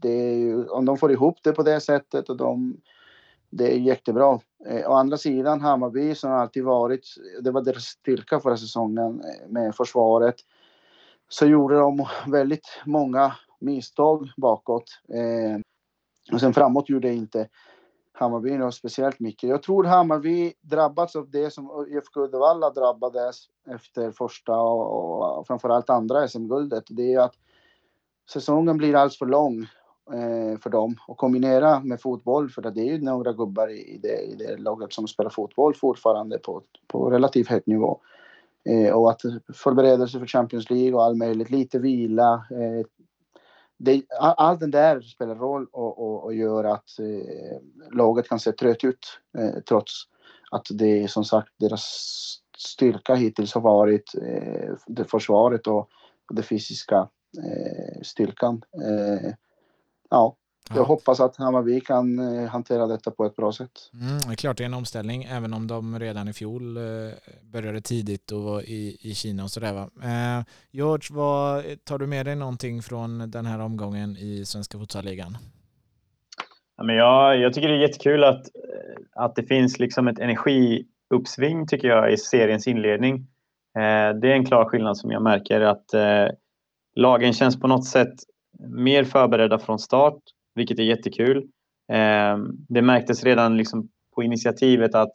det 0.00 0.12
är 0.12 0.38
ju, 0.38 0.66
om 0.68 0.84
de 0.84 0.98
får 0.98 1.12
ihop 1.12 1.38
det 1.42 1.52
på 1.52 1.62
det 1.62 1.80
sättet 1.80 2.28
och 2.28 2.36
de, 2.36 2.76
det 3.50 3.74
är 3.74 3.78
jättebra. 3.78 4.40
Eh, 4.66 4.90
å 4.90 4.92
andra 4.92 5.16
sidan 5.16 5.60
Hammarby 5.60 6.14
som 6.14 6.32
alltid 6.32 6.64
varit, 6.64 7.06
det 7.42 7.50
var 7.50 7.62
deras 7.62 7.84
styrka 7.84 8.40
förra 8.40 8.56
säsongen 8.56 9.20
eh, 9.20 9.48
med 9.48 9.74
försvaret 9.74 10.36
så 11.34 11.46
gjorde 11.46 11.78
de 11.78 12.06
väldigt 12.26 12.68
många 12.84 13.32
misstag 13.58 14.28
bakåt. 14.36 14.84
Eh, 15.08 15.60
och 16.32 16.40
sen 16.40 16.54
framåt 16.54 16.88
gjorde 16.88 17.14
inte 17.14 17.48
Hammarby 18.12 18.58
något 18.58 18.74
speciellt 18.74 19.20
mycket. 19.20 19.50
Jag 19.50 19.62
tror 19.62 19.84
Hammarby 19.84 20.52
drabbats 20.60 21.16
av 21.16 21.30
det 21.30 21.50
som 21.50 21.86
IFK 21.88 22.20
Uddevalla 22.20 22.70
drabbades 22.70 23.36
efter 23.70 24.10
första 24.10 24.60
och, 24.60 25.38
och 25.38 25.46
framförallt 25.46 25.90
andra 25.90 26.28
SM-guldet. 26.28 26.84
Det 26.88 27.14
är 27.14 27.20
att 27.20 27.34
säsongen 28.30 28.76
blir 28.76 28.94
alls 28.94 29.18
för 29.18 29.26
lång 29.26 29.60
eh, 30.12 30.58
för 30.58 30.70
dem 30.70 30.96
och 31.08 31.16
kombinera 31.16 31.80
med 31.80 32.00
fotboll 32.00 32.50
för 32.50 32.62
det 32.62 32.80
är 32.80 32.92
ju 32.92 33.02
några 33.02 33.32
gubbar 33.32 33.68
i 33.68 33.98
det, 34.02 34.22
i 34.22 34.34
det 34.34 34.56
laget 34.56 34.92
som 34.92 35.08
spelar 35.08 35.30
fotboll 35.30 35.74
fortfarande 35.74 36.38
på, 36.38 36.62
på 36.86 37.10
relativt 37.10 37.48
hög 37.48 37.62
nivå. 37.66 38.00
Eh, 38.64 38.92
och 38.92 39.10
att 39.10 39.20
förbereda 39.54 40.06
sig 40.06 40.20
för 40.20 40.26
Champions 40.26 40.70
League 40.70 40.94
och 40.94 41.04
allt 41.04 41.18
möjligt, 41.18 41.50
lite 41.50 41.78
vila. 41.78 42.46
Eh, 42.50 42.86
det, 43.78 44.02
allt 44.20 44.60
det 44.60 44.66
där 44.66 45.00
spelar 45.00 45.34
roll 45.34 45.66
och, 45.72 45.98
och, 45.98 46.24
och 46.24 46.34
gör 46.34 46.64
att 46.64 46.98
eh, 46.98 47.58
laget 47.96 48.28
kan 48.28 48.40
se 48.40 48.52
trött 48.52 48.84
ut 48.84 49.20
eh, 49.38 49.60
trots 49.68 49.92
att 50.50 50.66
det 50.70 51.10
som 51.10 51.24
sagt 51.24 51.52
deras 51.58 51.84
styrka 52.58 53.14
hittills 53.14 53.54
har 53.54 53.60
varit 53.60 54.14
eh, 54.22 54.74
det 54.86 55.04
försvaret 55.04 55.66
och 55.66 55.88
den 56.32 56.44
fysiska 56.44 57.08
eh, 57.44 58.02
styrkan. 58.02 58.62
Eh, 58.84 59.32
ja, 60.68 60.76
jag 60.76 60.82
ja. 60.82 60.86
hoppas 60.86 61.20
att 61.20 61.36
Hammarby 61.36 61.80
kan 61.80 62.18
eh, 62.18 62.48
hantera 62.48 62.86
detta 62.86 63.10
på 63.10 63.26
ett 63.26 63.36
bra 63.36 63.52
sätt. 63.52 63.90
Mm, 63.94 64.18
det 64.18 64.32
är 64.32 64.36
klart 64.36 64.56
det 64.56 64.64
är 64.64 64.66
en 64.66 64.74
omställning, 64.74 65.24
även 65.24 65.54
om 65.54 65.66
de 65.66 65.98
redan 65.98 66.28
i 66.28 66.32
fjol 66.32 66.76
eh, 66.76 66.82
började 67.42 67.80
tidigt 67.80 68.32
och 68.32 68.42
var 68.42 68.60
i, 68.60 68.96
i 69.00 69.14
Kina 69.14 69.42
och 69.44 69.50
sådär. 69.50 69.88
Eh, 70.02 70.44
George, 70.70 71.16
vad, 71.16 71.64
tar 71.84 71.98
du 71.98 72.06
med 72.06 72.26
dig 72.26 72.36
någonting 72.36 72.82
från 72.82 73.30
den 73.30 73.46
här 73.46 73.58
omgången 73.58 74.16
i 74.16 74.44
Svenska 74.44 74.78
Futsalligan? 74.78 75.36
Ja, 76.76 76.84
men 76.84 76.96
jag, 76.96 77.38
jag 77.38 77.52
tycker 77.52 77.68
det 77.68 77.74
är 77.74 77.78
jättekul 77.78 78.24
att, 78.24 78.46
att 79.12 79.36
det 79.36 79.42
finns 79.42 79.78
liksom 79.78 80.08
ett 80.08 80.18
energiuppsving 80.18 81.66
tycker 81.66 81.88
jag 81.88 82.12
i 82.12 82.16
seriens 82.16 82.66
inledning. 82.66 83.14
Eh, 83.78 84.18
det 84.20 84.28
är 84.28 84.34
en 84.34 84.46
klar 84.46 84.64
skillnad 84.64 84.96
som 84.96 85.10
jag 85.10 85.22
märker 85.22 85.60
att 85.60 85.94
eh, 85.94 86.26
lagen 86.96 87.32
känns 87.32 87.60
på 87.60 87.66
något 87.66 87.86
sätt 87.86 88.14
mer 88.68 89.04
förberedda 89.04 89.58
från 89.58 89.78
start 89.78 90.22
vilket 90.54 90.78
är 90.78 90.82
jättekul. 90.82 91.46
Ehm, 91.92 92.50
det 92.68 92.82
märktes 92.82 93.24
redan 93.24 93.56
liksom 93.56 93.88
på 94.14 94.22
initiativet 94.22 94.94
att, 94.94 95.10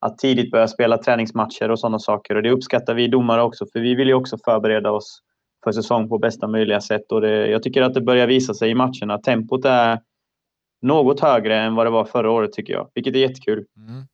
att 0.00 0.18
tidigt 0.18 0.50
börja 0.50 0.68
spela 0.68 0.98
träningsmatcher 0.98 1.70
och 1.70 1.80
sådana 1.80 1.98
saker 1.98 2.34
och 2.34 2.42
det 2.42 2.50
uppskattar 2.50 2.94
vi 2.94 3.08
domare 3.08 3.42
också 3.42 3.66
för 3.72 3.80
vi 3.80 3.94
vill 3.94 4.08
ju 4.08 4.14
också 4.14 4.38
förbereda 4.44 4.90
oss 4.90 5.20
för 5.64 5.72
säsong 5.72 6.08
på 6.08 6.18
bästa 6.18 6.48
möjliga 6.48 6.80
sätt 6.80 7.12
och 7.12 7.20
det, 7.20 7.46
jag 7.48 7.62
tycker 7.62 7.82
att 7.82 7.94
det 7.94 8.00
börjar 8.00 8.26
visa 8.26 8.54
sig 8.54 8.70
i 8.70 8.74
matcherna. 8.74 9.18
Tempot 9.18 9.64
är 9.64 10.00
något 10.82 11.20
högre 11.20 11.56
än 11.56 11.74
vad 11.74 11.86
det 11.86 11.90
var 11.90 12.04
förra 12.04 12.30
året 12.30 12.52
tycker 12.52 12.72
jag, 12.72 12.90
vilket 12.94 13.14
är 13.14 13.18
jättekul. 13.18 13.64
Mm. 13.76 13.90
mm. 13.90 14.06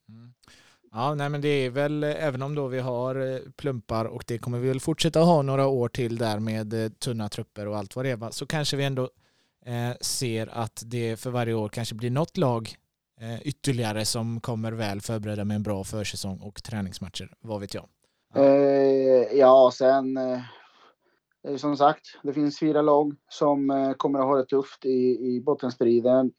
Ja, 0.91 1.15
nej 1.15 1.29
men 1.29 1.41
det 1.41 1.47
är 1.47 1.69
väl, 1.69 2.03
även 2.03 2.41
om 2.41 2.55
då 2.55 2.67
vi 2.67 2.79
har 2.79 3.15
eh, 3.15 3.39
plumpar 3.55 4.05
och 4.05 4.23
det 4.27 4.37
kommer 4.37 4.59
vi 4.59 4.67
väl 4.67 4.79
fortsätta 4.79 5.19
ha 5.19 5.41
några 5.41 5.67
år 5.67 5.89
till 5.89 6.17
där 6.17 6.39
med 6.39 6.83
eh, 6.83 6.89
tunna 6.89 7.29
trupper 7.29 7.67
och 7.67 7.77
allt 7.77 7.95
vad 7.95 8.05
det 8.05 8.11
är, 8.11 8.31
så 8.31 8.45
kanske 8.45 8.77
vi 8.77 8.83
ändå 8.83 9.09
Eh, 9.65 9.95
ser 10.01 10.47
att 10.47 10.83
det 10.85 11.19
för 11.19 11.29
varje 11.29 11.53
år 11.53 11.69
kanske 11.69 11.95
blir 11.95 12.11
något 12.11 12.37
lag 12.37 12.75
eh, 13.19 13.47
ytterligare 13.47 14.05
som 14.05 14.39
kommer 14.41 14.71
väl 14.71 15.01
förberedda 15.01 15.45
med 15.45 15.55
en 15.55 15.63
bra 15.63 15.83
försäsong 15.83 16.39
och 16.39 16.63
träningsmatcher. 16.63 17.33
Vad 17.41 17.61
vet 17.61 17.73
jag? 17.73 17.85
Eh, 18.35 19.37
ja, 19.37 19.71
sen 19.73 20.19
som 21.57 21.77
sagt, 21.77 22.01
det 22.23 22.33
finns 22.33 22.59
fyra 22.59 22.81
lag 22.81 23.15
som 23.29 23.93
kommer 23.97 24.19
att 24.19 24.25
ha 24.25 24.37
det 24.37 24.45
tufft 24.45 24.85
i, 24.85 25.35
i 25.35 25.41
bottenstriden. 25.45 26.31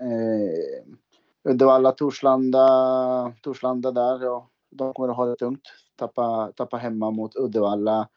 Uddevalla, 1.48 1.92
Torslanda, 1.92 3.32
Torslanda 3.42 3.90
där, 3.92 4.24
ja, 4.24 4.48
de 4.70 4.92
kommer 4.92 5.08
att 5.08 5.16
ha 5.16 5.26
det 5.26 5.36
tungt. 5.36 5.62
Tappa, 5.96 6.52
tappa 6.56 6.76
hemma 6.76 7.10
mot 7.10 7.36
Uddevalla 7.36 8.08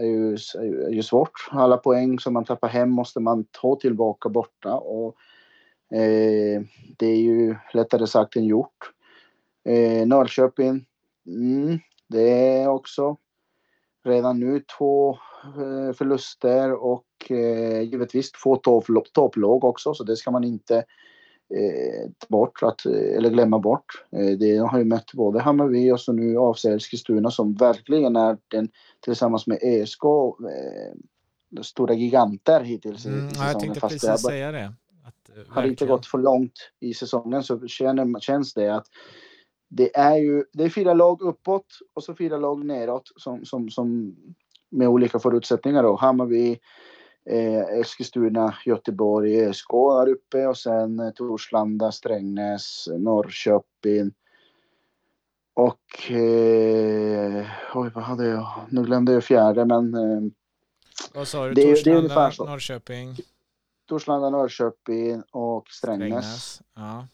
är 0.00 0.06
ju, 0.06 0.34
är 0.86 0.92
ju 0.92 1.02
svårt. 1.02 1.48
Alla 1.50 1.76
poäng 1.76 2.18
som 2.18 2.32
man 2.32 2.44
tappar 2.44 2.68
hem 2.68 2.90
måste 2.90 3.20
man 3.20 3.44
ta 3.50 3.76
tillbaka 3.76 4.28
borta 4.28 4.74
och 4.74 5.16
eh, 5.96 6.62
det 6.96 7.06
är 7.06 7.16
ju 7.16 7.56
lättare 7.74 8.06
sagt 8.06 8.36
än 8.36 8.44
gjort. 8.44 8.92
Eh, 9.64 10.06
Norrköping, 10.06 10.86
mm, 11.26 11.78
det 12.08 12.58
är 12.60 12.68
också 12.68 13.16
redan 14.04 14.40
nu 14.40 14.64
två 14.78 15.18
eh, 15.44 15.92
förluster 15.94 16.72
och 16.72 17.06
eh, 17.30 17.80
givetvis 17.80 18.32
två 18.32 18.56
topplag 19.12 19.64
också 19.64 19.94
så 19.94 20.04
det 20.04 20.16
ska 20.16 20.30
man 20.30 20.44
inte 20.44 20.76
eh, 20.76 20.82
bort, 22.28 22.62
att, 22.62 22.86
eller 22.86 23.30
glömma 23.30 23.58
bort. 23.58 24.04
Eh, 24.12 24.38
det 24.38 24.56
har 24.56 24.78
ju 24.78 24.84
mött 24.84 25.12
både 25.12 25.40
Hammarby 25.40 25.90
och 25.90 26.00
så 26.00 26.12
nu 26.12 26.38
AFC 26.38 26.64
Eskilstuna 26.64 27.30
som 27.30 27.54
verkligen 27.54 28.16
är 28.16 28.38
den 28.48 28.68
tillsammans 29.00 29.46
med 29.46 29.58
ÖSK 29.62 30.04
eh, 30.04 31.62
stora 31.62 31.94
giganter 31.94 32.60
hittills 32.60 33.06
mm, 33.06 33.26
i 33.26 33.30
säsongen. 33.30 33.48
Jag 33.52 33.60
tänkte 33.60 33.80
Fast 33.80 33.92
precis 33.92 34.10
det 34.10 34.18
säga 34.18 34.52
det. 34.52 34.72
Att, 35.04 35.36
eh, 35.36 35.54
har 35.54 35.62
inte 35.62 35.86
gått 35.86 36.06
för 36.06 36.18
långt 36.18 36.52
i 36.80 36.94
säsongen 36.94 37.42
så 37.42 37.66
känner, 37.66 38.20
känns 38.20 38.54
det 38.54 38.74
att 38.74 38.86
det 39.68 39.96
är 39.96 40.16
ju 40.16 40.44
det 40.52 40.64
är 40.64 40.68
fyra 40.68 40.94
lag 40.94 41.22
uppåt 41.22 41.66
och 41.94 42.04
så 42.04 42.14
fyra 42.14 42.36
lag 42.36 42.64
neråt 42.64 43.02
som, 43.16 43.44
som, 43.44 43.70
som 43.70 44.16
med 44.70 44.88
olika 44.88 45.18
förutsättningar 45.18 45.82
då. 45.82 45.96
Hammarby, 45.96 46.58
eh, 47.30 47.80
Eskilstuna, 47.80 48.54
Göteborg, 48.66 49.40
ÖSK 49.40 49.72
här 49.72 50.08
uppe 50.08 50.46
och 50.46 50.58
sen 50.58 51.00
eh, 51.00 51.10
Torslanda, 51.10 51.92
Strängnäs, 51.92 52.88
Norrköping. 52.98 54.12
Och 55.54 56.10
eh, 56.10 57.46
oj, 57.74 57.90
vad 57.94 58.04
hade 58.04 58.26
jag? 58.26 58.48
Nu 58.70 58.82
glömde 58.82 59.12
jag 59.12 59.24
fjärde, 59.24 59.64
men. 59.64 59.94
Eh, 59.94 60.30
vad 61.14 61.28
sa 61.28 61.48
du? 61.48 61.54
Det, 61.54 61.62
Torslanda, 61.62 61.84
det 61.84 61.90
är 61.90 61.96
ungefär 61.96 62.30
så. 62.30 62.44
Norrköping. 62.44 63.16
Torslanda, 63.88 64.30
Norrköping 64.30 65.22
och 65.30 65.68
Strängnäs. 65.68 66.08
Strängnäs. 66.10 66.62
Ja. 66.74 67.06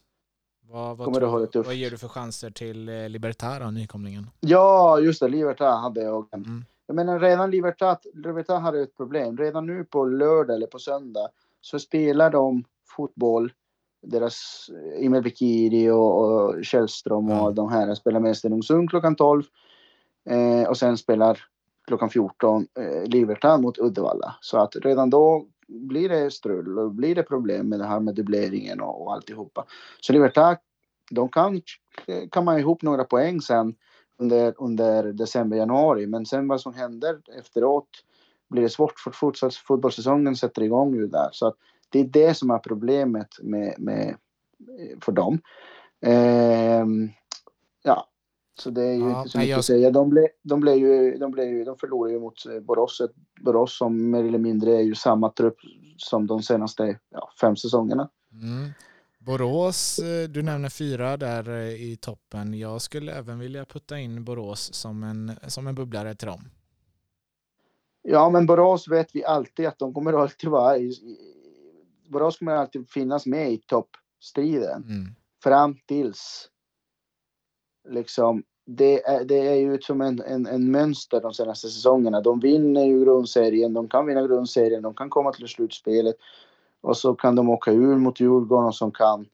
Vad, 0.68 0.96
vad, 0.96 1.14
tror, 1.14 1.62
vad 1.62 1.75
ger 1.75 1.90
du 1.90 1.99
för 1.99 2.08
chanser 2.08 2.50
till 2.50 2.88
eh, 2.88 3.08
Libertar, 3.08 3.70
nykomlingen? 3.70 4.30
Ja, 4.40 5.00
just 5.00 5.20
det. 5.20 5.28
Libertar 5.28 5.76
hade 5.76 6.02
jag. 6.02 6.26
Mm. 6.35 6.64
Jag 6.86 6.96
menar 6.96 7.18
redan 7.18 7.50
Libertad, 7.50 7.98
Libertad 8.14 8.58
hade 8.58 8.82
ett 8.82 8.96
problem. 8.96 9.36
Redan 9.36 9.66
nu 9.66 9.84
på 9.84 10.04
lördag 10.04 10.56
eller 10.56 10.66
på 10.66 10.78
söndag 10.78 11.28
så 11.60 11.78
spelar 11.78 12.30
de 12.30 12.64
fotboll. 12.96 13.52
Deras 14.02 14.70
eh, 14.72 15.06
Emil 15.06 15.22
Bikiri 15.22 15.90
och, 15.90 16.24
och 16.24 16.64
Källström 16.64 17.30
och 17.30 17.40
mm. 17.40 17.54
de 17.54 17.72
här 17.72 17.94
spelar 17.94 18.20
med 18.20 18.36
Stenungsund 18.36 18.90
klockan 18.90 19.16
12. 19.16 19.42
Eh, 20.30 20.68
och 20.68 20.76
sen 20.76 20.96
spelar 20.96 21.38
klockan 21.86 22.10
14 22.10 22.66
eh, 22.78 23.04
Libertad 23.04 23.60
mot 23.60 23.78
Uddevalla. 23.78 24.36
Så 24.40 24.58
att 24.58 24.76
redan 24.76 25.10
då 25.10 25.46
blir 25.68 26.08
det 26.08 26.30
strul 26.30 26.78
och 26.78 26.90
blir 26.90 27.14
det 27.14 27.22
problem 27.22 27.68
med 27.68 27.78
det 27.78 27.86
här 27.86 28.00
med 28.00 28.14
dubbleringen 28.14 28.80
och, 28.80 29.02
och 29.02 29.12
alltihopa. 29.12 29.64
Så 30.00 30.12
Libertad, 30.12 30.56
de 31.10 31.28
kan 31.28 31.62
kamma 32.30 32.58
ihop 32.58 32.82
några 32.82 33.04
poäng 33.04 33.40
sen 33.40 33.74
under, 34.18 34.54
under 34.58 35.12
december, 35.12 35.56
januari. 35.56 36.06
Men 36.06 36.26
sen 36.26 36.49
vad 36.49 36.61
som 36.61 36.75
händer 36.75 37.18
efteråt 37.38 37.88
blir 38.49 38.62
det 38.62 38.68
svårt 38.68 38.99
för 38.99 39.11
fortsatt 39.11 39.54
fotbollssäsongen 39.54 40.37
sätter 40.37 40.62
igång 40.62 40.94
ju 40.94 41.06
där. 41.06 41.28
Så 41.32 41.46
att 41.46 41.54
det 41.90 42.00
är 42.00 42.04
det 42.04 42.35
som 42.35 42.50
är 42.50 42.58
problemet 42.58 43.28
med, 43.42 43.75
med 43.78 44.16
för 45.00 45.12
dem. 45.12 45.40
Eh, 46.00 46.85
ja, 47.82 48.08
så 48.58 48.70
det 48.70 48.82
är 48.82 48.94
ju 48.94 49.11
ja, 49.11 49.18
inte 49.18 49.30
så 49.30 49.38
mycket 49.38 49.50
jag... 49.50 49.58
att 49.58 49.64
säga. 49.64 49.90
De, 49.90 50.11
ble, 50.11 50.28
de, 50.42 50.61
ble 50.61 50.75
ju, 50.75 51.16
de, 51.18 51.30
ble 51.30 51.44
ju, 51.44 51.64
de 51.64 51.76
förlorade 51.76 52.14
ju 52.14 52.20
mot 52.20 52.62
Borås. 52.62 53.02
Borås 53.40 53.78
som 53.78 54.11
mer 54.11 54.25
eller 54.25 54.38
mindre 54.38 54.76
är 54.76 54.80
ju 54.80 54.94
samma 54.94 55.30
trupp 55.30 55.56
som 55.96 56.26
de 56.26 56.42
senaste 56.42 56.99
ja, 57.11 57.30
fem 57.40 57.56
säsongerna. 57.56 58.08
Mm. 58.32 58.70
Borås, 59.26 59.99
eh, 59.99 60.28
du 60.28 60.42
nämner 60.42 60.68
fyra 60.68 61.16
där 61.16 61.49
eh, 61.49 61.83
i 61.83 61.97
toppen. 62.00 62.54
Jag 62.54 62.83
skulle 62.83 63.12
även 63.12 63.38
vilja 63.38 63.64
putta 63.64 63.99
in 63.99 64.25
Borås 64.25 64.75
som 64.75 65.02
en, 65.02 65.33
som 65.47 65.66
en 65.66 65.75
bubblare 65.75 66.14
till 66.14 66.28
dem. 66.28 66.40
Ja, 68.02 68.30
men 68.30 68.47
Borås 68.47 68.88
vet 68.88 69.14
vi 69.14 69.25
alltid 69.25 69.66
att 69.66 69.78
de 69.78 69.95
kommer 69.95 70.12
alltid 70.12 70.50
vara 70.50 70.78
i, 70.78 70.92
Borås 72.09 72.38
kommer 72.38 72.52
alltid 72.52 72.90
finnas 72.90 73.26
med 73.26 73.52
i 73.52 73.59
toppstriden. 73.59 74.83
Mm. 74.83 75.14
Fram 75.42 75.78
tills 75.87 76.49
liksom 77.88 78.42
det 78.66 79.06
är, 79.06 79.25
det 79.25 79.49
är 79.49 79.54
ju 79.54 79.80
som 79.80 80.00
en, 80.00 80.21
en, 80.21 80.47
en 80.47 80.71
mönster 80.71 81.21
de 81.21 81.35
senaste 81.35 81.68
säsongerna. 81.68 82.21
De 82.21 82.40
vinner 82.40 82.85
ju 82.85 83.04
grundserien, 83.04 83.73
de 83.73 83.88
kan 83.88 84.06
vinna 84.06 84.26
grundserien, 84.26 84.83
de 84.83 84.95
kan 84.95 85.11
komma 85.11 85.33
till 85.33 85.49
slutspelet 85.49 86.16
och 86.80 86.97
så 86.97 87.14
kan 87.14 87.35
de 87.35 87.50
åka 87.50 87.73
ur 87.73 87.97
mot 87.97 88.21
Djurgården 88.21 88.66
och 88.66 88.75
som 88.75 88.92
kan 88.92 89.26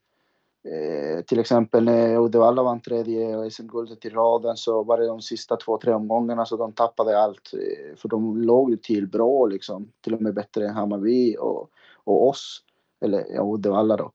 eh, 0.65 1.25
till 1.25 1.39
exempel 1.39 1.85
när 1.85 2.17
Uddevalla 2.25 2.63
vann 2.63 2.81
tredje 2.81 3.51
SM-guldet 3.51 4.05
i 4.05 4.09
raden 4.09 4.57
så 4.57 4.83
var 4.83 4.99
det 4.99 5.07
de 5.07 5.21
sista 5.21 5.57
två, 5.57 5.79
tre 5.79 5.93
omgångarna 5.93 6.47
så 6.47 6.57
de 6.57 6.73
tappade 6.73 7.21
allt. 7.21 7.51
Eh, 7.55 7.97
för 7.97 8.09
de 8.09 8.43
låg 8.43 8.71
ju 8.71 8.77
till 8.77 9.07
bra 9.07 9.47
liksom. 9.47 9.93
Till 10.01 10.15
och 10.15 10.23
med 10.23 10.35
bättre 10.35 10.67
än 10.67 10.75
Hammarby 10.75 11.37
och, 11.37 11.71
och 12.05 12.29
oss. 12.29 12.63
Eller 13.01 13.27
ja, 13.35 13.55
Uddevalla 13.55 13.97
då. 13.97 14.13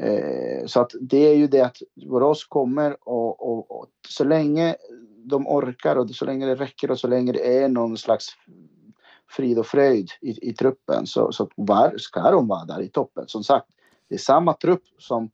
Eh, 0.00 0.66
så 0.66 0.80
att 0.80 0.92
det 1.00 1.28
är 1.28 1.34
ju 1.34 1.46
det 1.46 1.60
att 1.60 1.76
Borås 2.08 2.44
kommer 2.44 2.96
och, 3.08 3.42
och, 3.42 3.80
och, 3.80 3.86
så 4.08 4.24
länge 4.24 4.76
de 5.16 5.46
orkar 5.48 5.96
och 5.96 6.10
så 6.10 6.24
länge 6.24 6.46
det 6.46 6.54
räcker 6.54 6.90
och 6.90 6.98
så 6.98 7.08
länge 7.08 7.32
det 7.32 7.58
är 7.58 7.68
någon 7.68 7.96
slags 7.96 8.28
frid 9.30 9.58
och 9.58 9.66
fröjd 9.66 10.10
i, 10.20 10.48
i 10.48 10.52
truppen 10.52 11.06
så, 11.06 11.32
så 11.32 11.50
var, 11.56 11.94
ska 11.98 12.30
de 12.30 12.48
vara 12.48 12.64
där 12.64 12.82
i 12.82 12.88
toppen. 12.88 13.24
Som 13.28 13.44
sagt, 13.44 13.66
det 14.08 14.14
är 14.14 14.18
samma 14.18 14.52
trupp 14.52 14.82
som 14.98 15.30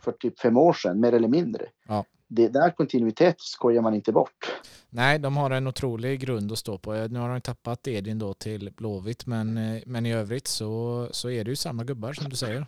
för 0.00 0.12
typ 0.12 0.40
fem 0.40 0.56
år 0.56 0.72
sedan, 0.72 1.00
mer 1.00 1.12
eller 1.12 1.28
mindre. 1.28 1.66
Ja. 1.88 2.04
Det 2.28 2.48
där 2.48 2.70
kontinuitet 2.70 3.40
skojar 3.40 3.82
man 3.82 3.94
inte 3.94 4.12
bort. 4.12 4.52
Nej, 4.90 5.18
de 5.18 5.36
har 5.36 5.50
en 5.50 5.66
otrolig 5.66 6.20
grund 6.20 6.52
att 6.52 6.58
stå 6.58 6.78
på. 6.78 6.92
Nu 6.92 7.18
har 7.18 7.28
de 7.28 7.40
tappat 7.40 7.88
Edin 7.88 8.18
då 8.18 8.34
till 8.34 8.72
Blåvitt, 8.76 9.26
men, 9.26 9.58
eh, 9.58 9.82
men 9.86 10.06
i 10.06 10.12
övrigt 10.12 10.46
så, 10.46 11.08
så 11.10 11.30
är 11.30 11.44
det 11.44 11.50
ju 11.50 11.56
samma 11.56 11.84
gubbar 11.84 12.12
som 12.12 12.28
du 12.28 12.36
säger. 12.36 12.66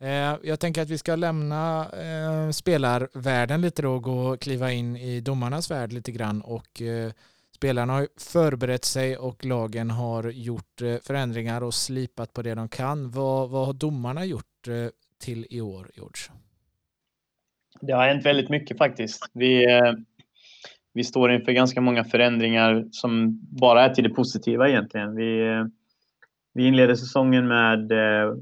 Eh, 0.00 0.36
jag 0.42 0.60
tänker 0.60 0.82
att 0.82 0.90
vi 0.90 0.98
ska 0.98 1.16
lämna 1.16 1.90
eh, 1.90 2.50
spelarvärlden 2.50 3.60
lite 3.60 3.82
då 3.82 3.94
och 3.94 4.02
gå 4.02 4.20
och 4.20 4.40
kliva 4.40 4.72
in 4.72 4.96
i 4.96 5.20
domarnas 5.20 5.70
värld 5.70 5.92
lite 5.92 6.12
grann 6.12 6.40
och 6.42 6.82
spelarna 7.56 7.92
har 7.92 8.08
förberett 8.32 8.84
sig 8.84 9.16
och 9.16 9.44
lagen 9.44 9.90
har 9.90 10.30
gjort 10.30 10.82
eh, 10.82 10.96
förändringar 11.06 11.62
och 11.62 11.74
slipat 11.74 12.32
på 12.32 12.42
det 12.42 12.54
de 12.54 12.68
kan. 12.68 13.10
Vad, 13.10 13.50
vad 13.50 13.66
har 13.66 13.72
domarna 13.72 14.24
gjort 14.24 14.68
eh, 14.68 14.88
till 15.24 15.46
i 15.50 15.60
år, 15.60 15.90
George? 15.94 16.22
Det 17.80 17.92
har 17.92 18.08
hänt 18.08 18.26
väldigt 18.26 18.48
mycket 18.48 18.78
faktiskt. 18.78 19.30
Vi, 19.32 19.72
eh, 19.72 19.92
vi 20.92 21.04
står 21.04 21.32
inför 21.32 21.52
ganska 21.52 21.80
många 21.80 22.04
förändringar 22.04 22.84
som 22.90 23.40
bara 23.60 23.84
är 23.84 23.94
till 23.94 24.04
det 24.04 24.10
positiva 24.10 24.68
egentligen. 24.68 25.16
Vi, 25.16 25.64
vi 26.54 26.66
inleder 26.66 26.94
säsongen 26.94 27.48
med 27.48 27.92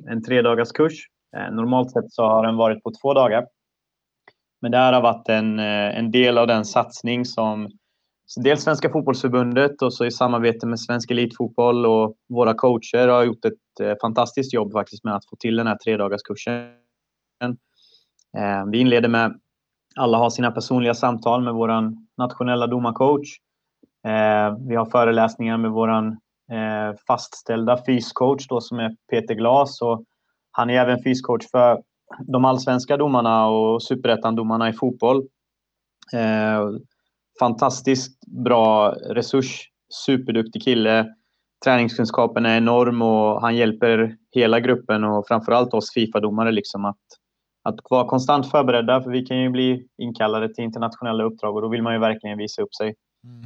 en 0.09 0.23
tre 0.26 0.42
dagars 0.42 0.73
kurs. 0.73 1.09
Normalt 1.50 1.90
sett 1.90 2.12
så 2.12 2.23
har 2.23 2.47
den 2.47 2.56
varit 2.56 2.83
på 2.83 2.92
två 3.02 3.14
dagar. 3.14 3.47
Men 4.61 4.71
det 4.71 4.78
här 4.78 4.92
har 4.92 5.00
varit 5.00 5.28
en, 5.28 5.59
en 5.59 6.11
del 6.11 6.38
av 6.38 6.47
den 6.47 6.64
satsning 6.64 7.25
som 7.25 7.71
dels 8.41 8.62
Svenska 8.62 8.91
fotbollsförbundet 8.91 9.83
och 9.83 9.95
så 9.95 10.05
i 10.05 10.11
samarbete 10.11 10.67
med 10.67 10.81
Svensk 10.81 11.11
Elitfotboll 11.11 11.87
och 11.87 12.17
våra 12.29 12.55
coacher 12.55 13.09
har 13.09 13.25
gjort 13.25 13.45
ett 13.45 13.81
eh, 13.81 13.95
fantastiskt 14.00 14.55
jobb 14.55 14.73
faktiskt 14.73 15.05
med 15.05 15.17
att 15.17 15.26
få 15.26 15.37
till 15.37 15.57
den 15.57 15.67
här 15.67 15.76
tredagarskursen. 15.76 16.71
Eh, 18.37 18.64
vi 18.71 18.79
inleder 18.79 19.09
med 19.09 19.41
alla 19.97 20.19
har 20.19 20.31
sina 20.31 20.50
personliga 20.50 20.95
samtal 20.95 21.43
med 21.43 21.55
vår 21.55 21.93
nationella 22.19 22.67
domarcoach. 22.67 23.29
Eh, 24.07 24.57
vi 24.69 24.75
har 24.76 24.87
föreläsningar 24.87 25.57
med 25.57 25.71
vår 25.71 26.25
fastställda 27.07 27.85
fyscoach 27.87 28.47
då, 28.49 28.61
som 28.61 28.79
är 28.79 28.97
Peter 29.11 29.35
Glas. 29.35 29.83
Och 29.83 30.05
han 30.50 30.71
är 30.71 30.75
även 30.75 31.03
fyscoach 31.03 31.50
för 31.50 31.83
de 32.26 32.45
allsvenska 32.45 32.97
domarna 32.97 33.47
och 33.47 33.83
superettan-domarna 33.83 34.69
i 34.69 34.73
fotboll. 34.73 35.23
Fantastiskt 37.38 38.26
bra 38.26 38.91
resurs, 38.91 39.69
superduktig 40.07 40.62
kille. 40.62 41.07
Träningskunskapen 41.64 42.47
är 42.47 42.57
enorm 42.57 43.03
och 43.03 43.41
han 43.41 43.57
hjälper 43.57 44.17
hela 44.35 44.61
gruppen 44.61 45.05
och 45.05 45.26
framförallt 45.29 45.75
oss 45.75 45.93
Fifa-domare 45.95 46.53
liksom 46.53 46.85
att 46.85 46.99
att 47.64 47.75
vara 47.91 48.09
konstant 48.09 48.50
förberedda, 48.50 49.03
för 49.03 49.11
vi 49.11 49.26
kan 49.26 49.41
ju 49.41 49.50
bli 49.50 49.87
inkallade 49.99 50.55
till 50.55 50.64
internationella 50.64 51.25
uppdrag 51.25 51.57
och 51.57 51.62
då 51.62 51.69
vill 51.69 51.83
man 51.83 51.93
ju 51.93 51.99
verkligen 51.99 52.38
visa 52.38 52.62
upp 52.62 52.75
sig. 52.75 52.95
Mm. 53.25 53.45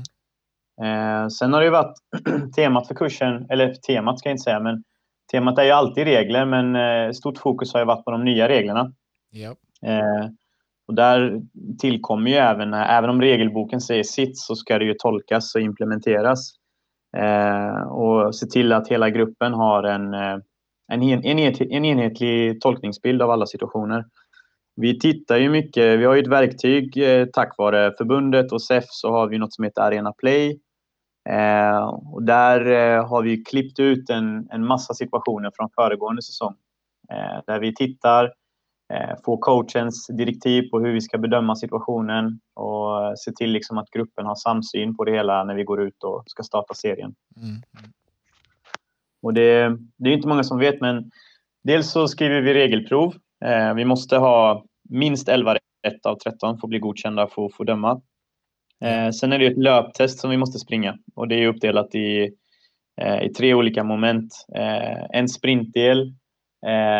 Eh, 0.81 1.29
sen 1.29 1.53
har 1.53 1.61
det 1.61 1.67
ju 1.67 1.73
varit 1.73 1.95
temat 2.57 2.89
för 2.89 2.95
kursen, 2.95 3.47
eller 3.51 3.75
temat 3.75 4.19
ska 4.19 4.29
jag 4.29 4.35
inte 4.35 4.43
säga, 4.43 4.61
men 4.61 4.85
temat 5.33 5.59
är 5.59 5.63
ju 5.63 5.71
alltid 5.71 6.05
regler, 6.05 6.45
men 6.47 6.77
eh, 6.77 7.13
stort 7.13 7.39
fokus 7.39 7.73
har 7.73 7.81
ju 7.81 7.87
varit 7.87 8.05
på 8.05 8.11
de 8.11 8.25
nya 8.25 8.49
reglerna. 8.49 8.93
Yep. 9.35 9.59
Eh, 9.83 10.27
och 10.89 10.95
där 10.95 11.41
tillkommer 11.79 12.31
ju 12.31 12.37
även, 12.37 12.75
även 12.75 13.11
om 13.11 13.21
regelboken 13.21 13.81
säger 13.81 14.03
sitt, 14.03 14.39
så 14.39 14.57
ska 14.57 14.79
det 14.79 14.85
ju 14.85 14.95
tolkas 14.95 15.55
och 15.55 15.61
implementeras. 15.61 16.53
Eh, 17.17 17.81
och 17.81 18.35
se 18.35 18.47
till 18.47 18.73
att 18.73 18.89
hela 18.89 19.11
gruppen 19.11 19.53
har 19.53 19.83
en 19.83 20.15
eh, 20.15 20.39
en, 20.89 21.03
en, 21.03 21.39
en 21.61 21.85
enhetlig 21.85 22.61
tolkningsbild 22.61 23.23
av 23.23 23.31
alla 23.31 23.47
situationer. 23.47 24.05
Vi 24.77 24.99
tittar 24.99 25.37
ju 25.37 25.51
mycket, 25.51 25.99
vi 25.99 26.05
har 26.05 26.15
ju 26.15 26.23
ett 26.23 26.29
verktyg 26.29 26.97
eh, 26.97 27.27
tack 27.33 27.55
vare 27.59 27.93
förbundet 27.99 28.53
och 28.53 28.63
SEF 28.63 28.85
så 28.89 29.11
har 29.13 29.29
vi 29.29 29.39
något 29.39 29.55
som 29.55 29.65
heter 29.65 29.83
Arena 29.83 30.13
Play. 30.13 30.61
Eh, 31.29 31.89
och 32.13 32.23
där 32.23 32.71
eh, 32.71 33.09
har 33.09 33.23
vi 33.23 33.45
klippt 33.45 33.81
ut 33.81 34.11
en, 34.11 34.49
en 34.51 34.67
massa 34.67 34.95
situationer 34.95 35.51
från 35.57 35.71
föregående 35.75 36.23
säsong. 36.23 36.55
Eh, 37.13 37.43
där 37.47 37.61
vi 37.61 37.75
tittar, 37.75 38.33
eh, 38.93 39.17
får 39.25 39.37
coachens 39.37 40.07
direktiv 40.07 40.71
på 40.71 40.81
hur 40.81 40.93
vi 40.93 41.01
ska 41.01 41.19
bedöma 41.19 41.57
situationen 41.57 42.41
och 42.55 43.19
se 43.19 43.33
till 43.33 43.51
liksom 43.51 43.79
att 43.79 43.91
gruppen 43.91 44.27
har 44.27 44.35
samsyn 44.35 44.97
på 44.97 45.05
det 45.05 45.13
hela 45.13 45.45
när 45.45 45.55
vi 45.55 45.65
går 45.65 45.83
ut 45.83 46.05
och 46.05 46.23
ska 46.27 46.43
starta 46.43 46.75
serien. 46.75 47.15
Mm. 47.37 47.63
Och 49.23 49.35
det, 49.35 49.77
det 49.97 50.11
är 50.11 50.15
inte 50.15 50.29
många 50.29 50.45
som 50.45 50.59
vet, 50.59 50.81
men 50.81 51.11
dels 51.65 51.91
så 51.91 52.09
skriver 52.09 52.41
vi 52.41 52.55
regelprov. 52.55 53.15
Eh, 53.45 53.75
vi 53.75 53.85
måste 53.85 54.17
ha 54.17 54.65
minst 54.89 55.29
11 55.29 55.57
rätt 55.87 56.07
av 56.07 56.17
13 56.17 56.59
för 56.59 56.67
att 56.67 56.71
bli 56.71 56.79
godkända 56.79 57.27
för 57.27 57.47
att 57.47 57.55
få 57.55 57.65
döma. 57.65 58.01
Eh, 58.85 59.11
sen 59.11 59.33
är 59.33 59.39
det 59.39 59.47
ett 59.47 59.59
löptest 59.59 60.19
som 60.19 60.31
vi 60.31 60.37
måste 60.37 60.59
springa 60.59 60.99
och 61.15 61.29
det 61.29 61.43
är 61.43 61.47
uppdelat 61.47 61.95
i, 61.95 62.31
i 63.23 63.29
tre 63.29 63.55
olika 63.55 63.85
moment. 63.85 64.47
En 65.11 65.29
sprintdel, 65.29 66.15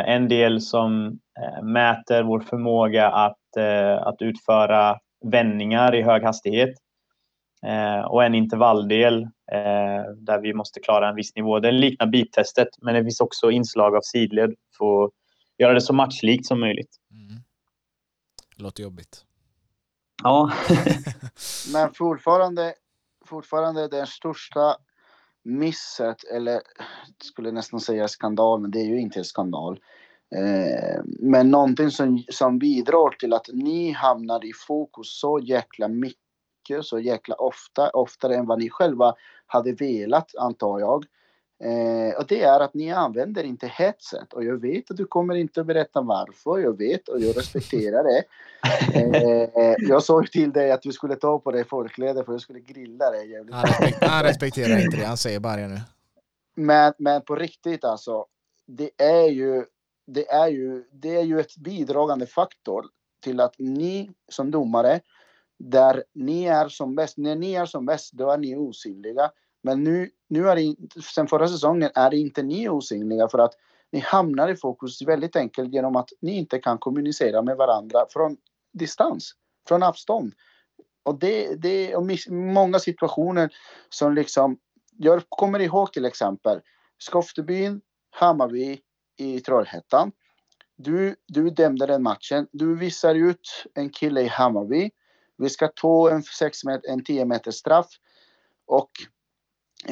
en 0.07 0.29
del 0.29 0.61
som 0.61 1.19
mäter 1.63 2.23
vår 2.23 2.41
förmåga 2.41 3.11
att, 3.11 3.57
att 4.01 4.23
utföra 4.23 4.99
vändningar 5.25 5.95
i 5.95 6.03
hög 6.03 6.23
hastighet 6.23 6.71
och 8.09 8.25
en 8.25 8.35
intervalldel 8.35 9.23
eh, 9.53 10.13
där 10.17 10.41
vi 10.41 10.55
måste 10.55 10.81
klara 10.81 11.09
en 11.09 11.15
viss 11.15 11.37
nivå. 11.37 11.61
Det 11.61 11.71
liknar 11.71 12.07
beat-testet, 12.07 12.69
men 12.83 12.95
det 12.95 13.03
finns 13.03 13.21
också 13.21 13.51
inslag 13.51 13.97
av 13.97 14.01
sidled 14.03 14.55
för 14.79 15.05
att 15.05 15.11
göra 15.59 15.75
det 15.75 15.81
så 15.81 15.93
matchlikt 15.93 16.47
som 16.47 16.61
möjligt. 16.61 16.97
Mm. 17.11 17.43
Låter 18.57 18.83
jobbigt. 18.83 19.25
Ja. 20.23 20.53
men 21.73 21.95
fortfarande, 21.95 22.75
fortfarande 23.27 23.89
det 23.89 24.07
största 24.07 24.77
misset, 25.43 26.25
eller 26.25 26.61
skulle 27.25 27.53
nästan 27.53 27.81
säga 27.81 28.09
skandal, 28.09 28.61
men 28.61 28.71
det 28.71 28.81
är 28.81 28.87
ju 28.87 29.01
inte 29.01 29.19
en 29.19 29.25
skandal. 29.25 29.81
Eh, 30.37 31.01
men 31.05 31.51
någonting 31.51 31.91
som, 31.91 32.25
som 32.29 32.59
bidrar 32.59 33.11
till 33.11 33.33
att 33.33 33.49
ni 33.53 33.91
hamnar 33.91 34.45
i 34.45 34.53
fokus 34.53 35.21
så 35.21 35.39
jäkla 35.43 35.89
mycket 35.89 36.19
så 36.83 36.99
jäkla 36.99 37.35
ofta, 37.35 37.91
oftare 37.91 38.37
än 38.37 38.47
vad 38.47 38.59
ni 38.59 38.71
själva 38.71 39.15
hade 39.47 39.73
velat 39.73 40.37
antar 40.37 40.81
jag. 40.81 41.05
Eh, 41.65 42.19
och 42.19 42.27
det 42.27 42.43
är 42.43 42.61
att 42.61 42.75
ni 42.75 42.93
använder 42.93 43.45
inte 43.45 43.67
headset 43.67 44.33
och 44.33 44.45
jag 44.45 44.61
vet 44.61 44.91
att 44.91 44.97
du 44.97 45.05
kommer 45.05 45.35
inte 45.35 45.61
att 45.61 45.67
berätta 45.67 46.01
varför, 46.01 46.59
jag 46.59 46.79
vet 46.79 47.09
och 47.09 47.21
jag 47.21 47.37
respekterar 47.37 48.05
det. 48.05 48.25
Eh, 48.95 49.75
jag 49.79 50.03
sa 50.03 50.23
ju 50.23 50.27
till 50.27 50.53
dig 50.53 50.71
att 50.71 50.83
du 50.83 50.93
skulle 50.93 51.17
ta 51.17 51.39
på 51.39 51.53
dig 51.53 51.65
folkkläder 51.65 52.25
för 52.25 52.33
jag 52.33 52.41
skulle 52.41 52.61
grilla 52.61 53.11
dig. 53.11 53.45
Han, 53.51 53.65
respekt, 53.65 54.05
han 54.05 54.25
respekterar 54.25 54.85
inte 54.85 54.97
det, 54.97 55.05
han 55.05 55.17
säger 55.17 55.41
bara 55.41 55.57
det 55.57 55.69
nu. 55.69 55.81
Men, 56.55 56.93
men 56.99 57.23
på 57.23 57.37
riktigt 57.37 57.85
alltså, 57.85 58.27
det 58.67 58.91
är 58.99 59.29
ju 59.29 59.65
det 60.09 60.31
är 60.31 60.49
ju, 60.49 60.85
det 60.93 61.17
är 61.17 61.23
ju 61.23 61.41
ett 61.41 61.57
bidragande 61.57 62.27
faktor 62.27 62.85
till 63.21 63.41
att 63.41 63.55
ni 63.59 64.11
som 64.29 64.51
domare 64.51 65.01
där 65.59 66.05
ni 66.15 66.45
är 66.45 66.69
som 66.69 66.95
bäst. 66.95 67.19
När 67.19 67.37
ni 67.37 67.53
är 67.53 67.67
som 67.67 67.87
bäst, 67.87 68.13
då 68.13 68.31
är 68.31 68.39
ni 68.39 68.57
osynliga. 68.57 69.31
Men 69.63 69.85
nu, 69.85 70.11
nu 70.29 70.49
är 70.49 70.57
det, 70.57 70.77
sen 71.03 71.27
förra 71.27 71.49
säsongen 71.49 71.91
är 71.95 72.15
inte 72.15 72.43
ni 72.43 72.69
osynliga 72.69 73.29
för 73.29 73.39
att 73.39 73.55
ni 73.93 73.99
hamnar 73.99 74.49
i 74.49 74.57
fokus 74.57 75.03
väldigt 75.03 75.37
enkelt 75.37 75.73
genom 75.73 75.97
att 75.97 76.09
ni 76.21 76.39
inte 76.39 76.59
kan 76.59 76.79
kommunicera 76.79 77.43
med 77.43 77.57
varandra 77.57 78.07
från 78.11 78.37
distans, 78.73 79.33
från 79.69 79.83
avstånd. 79.83 80.33
Och 81.03 81.19
det, 81.19 81.55
det 81.55 81.93
är 81.93 82.31
många 82.31 82.79
situationer 82.79 83.51
som 83.89 84.15
liksom, 84.15 84.59
jag 84.97 85.23
kommer 85.29 85.61
ihåg 85.61 85.93
till 85.93 86.05
exempel 86.05 86.61
Skoftebyn, 86.99 87.81
Hammarby 88.11 88.81
i 89.19 89.41
Trollhättan. 89.41 90.13
Du, 90.77 91.17
du 91.27 91.51
dömde 91.51 91.87
den 91.87 92.03
matchen. 92.03 92.47
Du 92.53 92.77
visar 92.77 93.15
ut 93.15 93.65
en 93.75 93.91
kille 93.91 94.21
i 94.21 94.27
Hammarby 94.27 94.91
vi 95.39 95.49
ska 95.49 95.69
ta 95.69 96.11
en, 96.11 96.23
sex 96.23 96.65
meter, 96.65 96.91
en 96.91 97.05
10 97.05 97.53
straff 97.53 97.87
och 98.67 98.91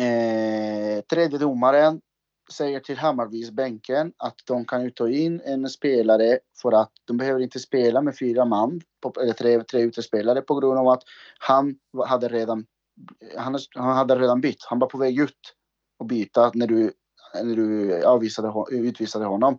eh, 0.00 1.00
tredje 1.00 1.38
domaren 1.38 2.00
säger 2.52 2.80
till 2.80 2.98
Hammarbys 2.98 3.50
bänken 3.50 4.12
att 4.16 4.34
de 4.46 4.64
kan 4.64 4.84
ju 4.84 4.90
ta 4.90 5.08
in 5.08 5.40
en 5.44 5.68
spelare 5.68 6.38
för 6.62 6.72
att 6.72 6.92
de 7.04 7.16
behöver 7.16 7.40
inte 7.40 7.58
spela 7.58 8.02
med 8.02 8.18
fyra 8.18 8.44
man, 8.44 8.80
på, 9.00 9.12
eller 9.20 9.32
tre, 9.32 9.62
tre 9.62 9.80
utespelare 9.80 10.42
på 10.42 10.54
grund 10.54 10.78
av 10.78 10.88
att 10.88 11.02
han 11.38 11.78
hade 12.06 12.28
redan 12.28 12.66
han, 13.36 13.58
han 13.74 13.96
hade 13.96 14.18
redan 14.18 14.40
bytt. 14.40 14.64
Han 14.64 14.78
var 14.78 14.86
på 14.86 14.98
väg 14.98 15.20
ut 15.20 15.54
och 15.98 16.06
byta 16.06 16.50
när 16.54 16.66
du, 16.66 16.92
när 17.44 17.56
du 17.56 18.04
avvisade, 18.04 18.64
utvisade 18.70 19.24
honom. 19.24 19.58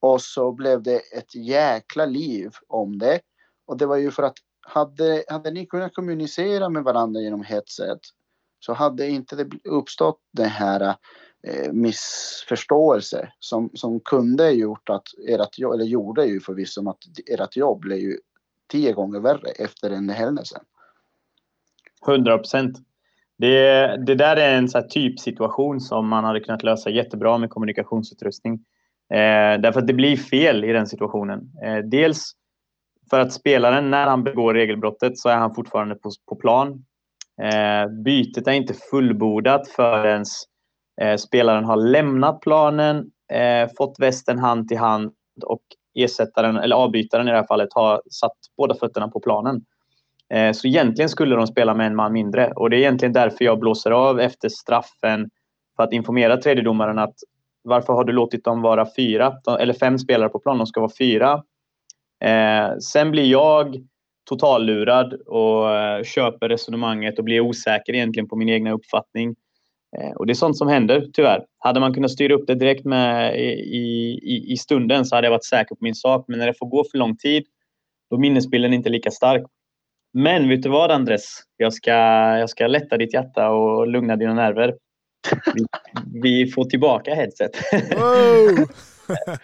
Och 0.00 0.22
så 0.22 0.52
blev 0.52 0.82
det 0.82 0.98
ett 0.98 1.34
jäkla 1.34 2.06
liv 2.06 2.50
om 2.68 2.98
det. 2.98 3.20
Och 3.66 3.76
det 3.76 3.86
var 3.86 3.96
ju 3.96 4.10
för 4.10 4.22
att 4.22 4.36
hade, 4.60 5.24
hade 5.28 5.50
ni 5.50 5.66
kunnat 5.66 5.94
kommunicera 5.94 6.68
med 6.68 6.84
varandra 6.84 7.20
genom 7.20 7.42
headset 7.42 8.00
så 8.60 8.72
hade 8.72 9.08
inte 9.08 9.36
det 9.36 9.50
uppstått 9.64 10.20
den 10.32 10.48
här 10.48 10.96
eh, 11.42 11.72
missförståelse 11.72 13.32
som, 13.38 13.70
som 13.74 14.00
kunde 14.00 14.50
gjort 14.50 14.88
att 14.88 15.08
ert 15.28 15.58
jobb, 15.58 15.74
eller 15.74 15.84
gjorde 15.84 16.24
ju 16.24 16.40
förvisso 16.40 16.90
att 16.90 16.98
ert 17.26 17.56
jobb 17.56 17.80
blev 17.80 17.98
ju 17.98 18.18
tio 18.66 18.92
gånger 18.92 19.20
värre 19.20 19.50
efter 19.50 19.90
den 19.90 20.10
händelsen. 20.10 20.64
100 22.06 22.38
procent. 22.38 22.78
Det, 23.38 23.96
det 24.06 24.14
där 24.14 24.36
är 24.36 24.58
en 24.58 24.68
så 24.68 24.82
typsituation 24.82 25.80
som 25.80 26.08
man 26.08 26.24
hade 26.24 26.40
kunnat 26.40 26.62
lösa 26.62 26.90
jättebra 26.90 27.38
med 27.38 27.50
kommunikationsutrustning. 27.50 28.54
Eh, 29.14 29.60
därför 29.60 29.80
att 29.80 29.86
det 29.86 29.92
blir 29.92 30.16
fel 30.16 30.64
i 30.64 30.72
den 30.72 30.86
situationen. 30.86 31.50
Eh, 31.64 31.78
dels 31.78 32.32
för 33.10 33.20
att 33.20 33.32
spelaren, 33.32 33.90
när 33.90 34.06
han 34.06 34.24
begår 34.24 34.54
regelbrottet, 34.54 35.18
så 35.18 35.28
är 35.28 35.36
han 35.36 35.54
fortfarande 35.54 35.94
på, 35.94 36.10
på 36.28 36.36
plan. 36.36 36.84
Eh, 37.42 37.88
bytet 38.04 38.48
är 38.48 38.52
inte 38.52 38.74
fullbordat 38.90 39.68
förrän 39.68 40.24
eh, 41.00 41.16
spelaren 41.16 41.64
har 41.64 41.76
lämnat 41.76 42.40
planen, 42.40 43.10
eh, 43.32 43.70
fått 43.76 43.96
västen 43.98 44.38
hand 44.38 44.68
till 44.68 44.78
hand 44.78 45.12
och 45.44 45.62
ersättaren, 45.94 46.56
eller 46.56 46.76
avbytaren 46.76 47.28
i 47.28 47.30
det 47.30 47.36
här 47.36 47.46
fallet, 47.46 47.68
har 47.72 48.02
satt 48.10 48.36
båda 48.56 48.74
fötterna 48.74 49.08
på 49.08 49.20
planen. 49.20 49.64
Eh, 50.34 50.52
så 50.52 50.66
egentligen 50.66 51.08
skulle 51.08 51.36
de 51.36 51.46
spela 51.46 51.74
med 51.74 51.86
en 51.86 51.96
man 51.96 52.12
mindre 52.12 52.52
och 52.56 52.70
det 52.70 52.76
är 52.76 52.78
egentligen 52.78 53.12
därför 53.12 53.44
jag 53.44 53.58
blåser 53.58 53.90
av 53.90 54.20
efter 54.20 54.48
straffen 54.48 55.30
för 55.76 55.82
att 55.82 55.92
informera 55.92 56.36
tredjedomaren 56.36 56.98
att 56.98 57.14
varför 57.62 57.92
har 57.92 58.04
du 58.04 58.12
låtit 58.12 58.44
dem 58.44 58.62
vara 58.62 58.86
fyra 58.96 59.34
eller 59.60 59.72
fem 59.72 59.98
spelare 59.98 60.28
på 60.28 60.38
plan? 60.38 60.58
De 60.58 60.66
ska 60.66 60.80
vara 60.80 60.92
fyra. 60.98 61.42
Eh, 62.24 62.76
sen 62.78 63.10
blir 63.10 63.30
jag 63.30 63.76
totallurad 64.28 65.12
och 65.12 65.74
eh, 65.74 66.02
köper 66.02 66.48
resonemanget 66.48 67.18
och 67.18 67.24
blir 67.24 67.40
osäker 67.40 67.94
egentligen 67.94 68.28
på 68.28 68.36
min 68.36 68.48
egna 68.48 68.72
uppfattning. 68.72 69.36
Och 70.16 70.26
det 70.26 70.32
är 70.32 70.34
sånt 70.34 70.56
som 70.56 70.68
händer, 70.68 71.06
tyvärr. 71.12 71.44
Hade 71.58 71.80
man 71.80 71.94
kunnat 71.94 72.10
styra 72.10 72.34
upp 72.34 72.46
det 72.46 72.54
direkt 72.54 72.84
med 72.84 73.36
i, 73.40 73.78
i, 74.22 74.52
i 74.52 74.56
stunden 74.56 75.04
så 75.04 75.14
hade 75.14 75.26
jag 75.26 75.32
varit 75.32 75.44
säker 75.44 75.74
på 75.74 75.84
min 75.84 75.94
sak. 75.94 76.24
Men 76.28 76.38
när 76.38 76.46
det 76.46 76.54
får 76.58 76.66
gå 76.66 76.84
för 76.90 76.98
lång 76.98 77.16
tid, 77.16 77.44
då 78.10 78.16
är 78.16 78.20
minnesbilden 78.20 78.72
inte 78.72 78.88
lika 78.88 79.10
stark. 79.10 79.46
Men 80.16 80.48
vet 80.48 80.62
du 80.62 80.68
vad 80.68 80.90
Andres? 80.90 81.42
Jag 81.56 81.72
ska, 81.72 81.92
jag 82.38 82.50
ska 82.50 82.66
lätta 82.66 82.96
ditt 82.96 83.14
hjärta 83.14 83.50
och 83.50 83.86
lugna 83.86 84.16
dina 84.16 84.34
nerver. 84.34 84.76
Vi, 85.54 85.66
vi 86.22 86.50
får 86.50 86.64
tillbaka 86.64 87.14
headset. 87.14 87.50
Wow. 87.72 88.68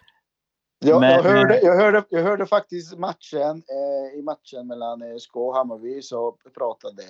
jag, 0.78 1.00
Men, 1.00 1.11
jag, 1.11 1.22
hörde, 1.22 1.61
jag, 1.62 1.76
hörde, 1.76 2.04
jag 2.08 2.22
hörde 2.22 2.46
faktiskt 2.46 2.98
matchen, 2.98 3.62
eh, 3.68 4.18
i 4.18 4.22
matchen 4.22 4.66
mellan 4.66 5.02
eh, 5.02 5.16
SK 5.16 5.37
och 5.37 5.54
Hammarby 5.54 6.02
så 6.02 6.37
pratade 6.54 7.02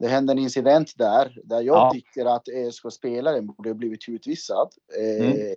det 0.00 0.08
hände 0.08 0.32
en 0.32 0.38
incident 0.38 0.92
där, 0.96 1.40
där 1.44 1.60
jag 1.60 1.76
ja. 1.76 1.90
tycker 1.92 2.24
att 2.24 2.48
ESK-spelaren 2.48 3.46
borde 3.46 3.68
ha 3.68 3.74
blivit 3.74 4.08
utvisad. 4.08 4.68
Eh, 4.98 5.30
mm. 5.30 5.54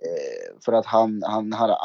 För 0.64 0.72
att 0.72 0.86
han, 0.86 1.22
han 1.26 1.52
hade 1.52 1.76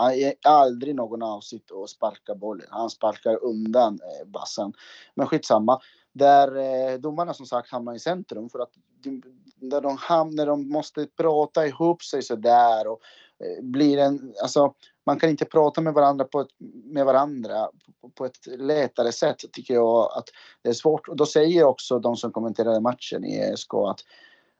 aldrig 0.43 0.95
någon 0.95 1.23
avsikt 1.23 1.71
att 1.71 1.89
sparka 1.89 2.35
bollen. 2.35 2.67
Han 2.69 2.89
sparkar 2.89 3.43
undan 3.43 3.93
eh, 3.93 4.27
bassen. 4.27 4.73
Men 5.15 5.27
skitsamma. 5.27 5.79
Där 6.13 6.57
eh, 6.57 6.99
domarna 6.99 7.33
som 7.33 7.45
sagt 7.45 7.71
hamnar 7.71 7.95
i 7.95 7.99
centrum 7.99 8.49
för 8.49 8.59
att 8.59 8.71
de, 9.03 9.21
där 9.55 9.81
de, 9.81 9.97
ham, 9.97 10.29
när 10.29 10.45
de 10.45 10.69
måste 10.69 11.05
prata 11.05 11.67
ihop 11.67 12.03
sig 12.03 12.21
så 12.21 12.35
där 12.35 12.87
och 12.87 12.99
eh, 13.01 13.28
blir 13.61 13.97
en, 13.97 14.33
alltså 14.41 14.73
man 15.05 15.19
kan 15.19 15.29
inte 15.29 15.45
prata 15.45 15.81
med 15.81 15.93
varandra 15.93 16.25
på 16.25 16.41
ett, 16.41 16.49
med 16.83 17.05
varandra 17.05 17.69
på, 18.15 18.25
ett 18.25 18.47
lättare 18.59 19.11
sätt 19.11 19.37
tycker 19.51 19.73
jag 19.73 20.11
att 20.17 20.29
det 20.61 20.69
är 20.69 20.73
svårt. 20.73 21.07
Och 21.07 21.15
då 21.15 21.25
säger 21.25 21.63
också 21.63 21.99
de 21.99 22.15
som 22.15 22.31
kommenterade 22.31 22.79
matchen 22.79 23.25
i 23.25 23.37
ESK 23.37 23.73
att 23.73 24.03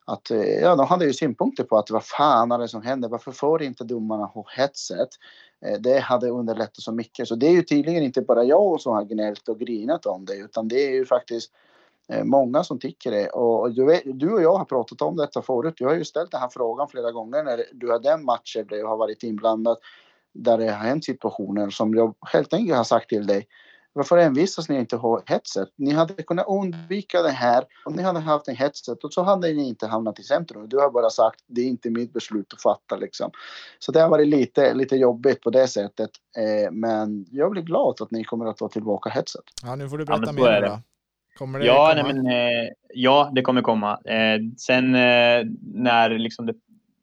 att 0.10 0.32
eh, 0.32 0.60
ja, 0.60 0.76
de 0.76 0.86
hade 0.86 1.06
ju 1.06 1.13
synpunkter 1.13 1.63
på 1.63 1.78
att 1.78 1.92
vad 1.92 2.04
fan 2.04 2.52
är 2.52 2.58
det 2.58 2.68
som 2.68 2.82
händer? 2.82 3.10
Varför 3.10 3.32
får 3.32 3.63
inte 3.63 3.84
domarna 3.84 4.26
ha 4.26 4.46
headset? 4.58 5.10
Eh, 5.65 5.80
det 5.80 6.00
hade 6.00 6.30
underlättat 6.30 6.82
så 6.82 6.92
mycket. 6.92 7.28
Så 7.28 7.36
det 7.36 7.48
är 7.48 7.52
ju 7.52 7.62
tydligen 7.62 8.04
inte 8.04 8.22
bara 8.22 8.44
jag 8.44 8.82
som 8.82 8.94
har 8.94 9.04
gnällt 9.04 9.50
och 9.50 9.60
grinat 9.60 10.06
om 10.06 10.26
det 10.26 10.36
utan 10.36 10.68
det 10.68 10.88
är 10.88 10.92
ju 10.92 11.06
faktiskt 11.06 11.52
många 12.24 12.63
som 12.63 12.80
tycker 12.80 13.12
det. 13.12 13.30
Och 13.30 13.74
du, 13.74 13.86
vet, 13.86 14.02
du 14.06 14.34
och 14.34 14.41
jag 14.41 14.58
har 14.58 14.65
pratat 14.65 15.02
om 15.02 15.15
detta 15.17 15.41
förut. 15.41 15.74
Du 15.78 15.86
har 15.86 15.95
ju 15.95 16.06
ställt 16.06 16.32
den 16.32 16.41
här 16.41 16.50
frågan 16.50 16.88
flera 16.88 17.12
gånger 17.12 17.43
när 17.43 17.63
du 17.74 17.91
har 17.91 18.00
den 18.00 18.26
matchen 18.26 18.67
där 18.69 18.78
jag 18.78 18.88
har 18.88 18.98
varit 18.98 19.24
inblandad 19.24 19.78
där 20.34 20.58
det 20.58 20.65
har 20.65 20.88
hänt 20.88 21.06
situationer 21.06 21.69
som 21.69 21.93
jag 21.93 22.15
helt 22.34 22.54
enkelt 22.54 22.78
har 22.78 22.84
sagt 22.84 23.10
till 23.10 23.28
dig. 23.28 23.48
Varför 23.93 24.17
envisas 24.17 24.69
ni 24.69 24.80
inte 24.80 24.95
ha 24.95 25.22
headset? 25.26 25.69
Ni 25.76 25.91
hade 25.91 26.24
kunnat 26.24 26.48
undvika 26.48 27.22
det 27.22 27.30
här 27.30 27.65
om 27.86 27.93
ni 27.93 28.04
hade 28.04 28.19
haft 28.19 28.48
en 28.48 28.56
headset 28.56 29.04
och 29.04 29.13
så 29.13 29.24
hade 29.24 29.54
ni 29.54 29.67
inte 29.67 29.88
hamnat 29.88 30.19
i 30.19 30.24
centrum. 30.24 30.69
Du 30.69 30.78
har 30.78 30.91
bara 30.91 31.10
sagt 31.10 31.43
det 31.48 31.62
är 31.62 31.65
inte 31.65 31.89
mitt 31.89 32.13
beslut 32.13 32.54
att 32.54 32.62
fatta 32.62 32.95
liksom. 32.95 33.32
Så 33.80 33.91
det 33.91 34.02
har 34.02 34.10
varit 34.10 34.28
lite, 34.28 34.74
lite 34.74 34.95
jobbigt 34.95 35.41
på 35.41 35.50
det 35.50 35.67
sättet. 35.67 36.10
Eh, 36.38 36.72
men 36.72 37.26
jag 37.32 37.52
blir 37.52 37.62
glad 37.62 38.02
att 38.02 38.12
ni 38.12 38.24
kommer 38.24 38.45
att 38.45 38.58
ta 38.58 38.69
tillbaka 38.69 39.10
headset. 39.10 39.43
Ja, 39.63 39.76
nu 39.76 39.89
får 39.89 39.98
du 39.98 40.06
berätta 40.06 40.24
ja, 40.26 40.32
mer. 40.32 40.82
Kommer 41.39 41.60
det 41.60 41.65
ja, 41.65 41.93
komma? 41.95 42.04
Nej, 42.04 42.13
men, 42.13 42.28
eh, 42.28 42.69
ja, 42.93 43.32
det 43.36 43.41
kommer 43.41 43.62
komma. 43.62 43.91
Eh, 44.06 44.39
sen 44.58 44.95
eh, 44.95 45.45
när 45.73 46.10
liksom 46.10 46.45
det, 46.45 46.54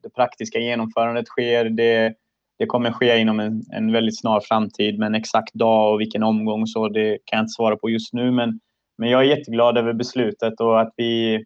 det 0.03 0.11
praktiska 0.11 0.59
genomförandet 0.59 1.27
sker, 1.27 1.65
det 1.65 2.15
det 2.59 2.67
kommer 2.67 2.93
ske 2.93 3.19
inom 3.19 3.41
en, 3.41 3.63
en 3.73 3.93
väldigt 3.93 4.19
snar 4.19 4.41
framtid, 4.41 4.99
men 4.99 5.15
exakt 5.15 5.55
dag 5.55 5.93
och 5.93 6.01
vilken 6.01 6.23
omgång 6.23 6.67
så 6.67 6.89
det 6.89 7.19
kan 7.25 7.37
jag 7.37 7.43
inte 7.43 7.53
svara 7.53 7.77
på 7.77 7.91
just 7.91 8.13
nu. 8.13 8.31
Men, 8.31 8.61
men 8.99 9.11
jag 9.11 9.21
är 9.21 9.37
jätteglad 9.37 9.79
över 9.79 9.93
beslutet 9.93 10.61
och 10.61 10.81
att 10.81 10.93
vi 10.97 11.45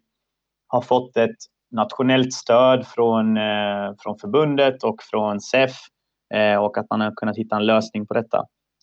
har 0.67 0.81
fått 0.81 1.17
ett 1.17 1.37
nationellt 1.71 2.33
stöd 2.33 2.87
från, 2.87 3.37
eh, 3.37 3.93
från 4.03 4.17
förbundet 4.21 4.83
och 4.83 4.95
från 5.11 5.41
SEF 5.41 5.71
eh, 6.33 6.55
och 6.55 6.77
att 6.77 6.89
man 6.89 7.01
har 7.01 7.11
kunnat 7.15 7.37
hitta 7.37 7.55
en 7.55 7.65
lösning 7.65 8.07
på 8.07 8.13
detta. 8.13 8.37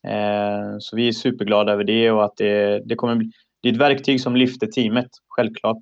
Eh, 0.06 0.76
så 0.78 0.96
vi 0.96 1.08
är 1.08 1.12
superglada 1.12 1.72
över 1.72 1.84
det 1.84 2.10
och 2.10 2.24
att 2.24 2.36
det, 2.36 2.82
det 2.84 2.94
kommer 2.94 3.14
bli, 3.14 3.30
det 3.62 3.68
är 3.68 3.72
ett 3.72 3.80
verktyg 3.80 4.20
som 4.20 4.36
lyfter 4.36 4.66
teamet, 4.66 5.08
självklart. 5.28 5.78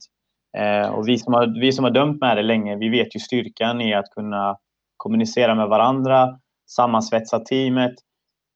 Eh, 0.58 0.88
och 0.88 1.08
vi 1.08 1.18
som, 1.18 1.34
har, 1.34 1.60
vi 1.60 1.72
som 1.72 1.84
har 1.84 1.90
dömt 1.90 2.20
med 2.20 2.36
det 2.36 2.42
länge, 2.42 2.76
vi 2.76 2.88
vet 2.88 3.16
ju 3.16 3.20
styrkan 3.20 3.80
i 3.80 3.94
att 3.94 4.10
kunna 4.10 4.56
kommunicera 4.96 5.54
med 5.54 5.68
varandra, 5.68 6.38
sammansvetsa 6.70 7.40
teamet, 7.40 7.94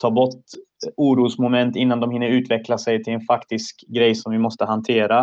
ta 0.00 0.10
bort 0.10 0.44
orosmoment 0.96 1.76
innan 1.76 2.00
de 2.00 2.10
hinner 2.10 2.28
utveckla 2.28 2.78
sig 2.78 3.04
till 3.04 3.12
en 3.12 3.20
faktisk 3.20 3.84
grej 3.88 4.14
som 4.14 4.32
vi 4.32 4.38
måste 4.38 4.64
hantera. 4.64 5.20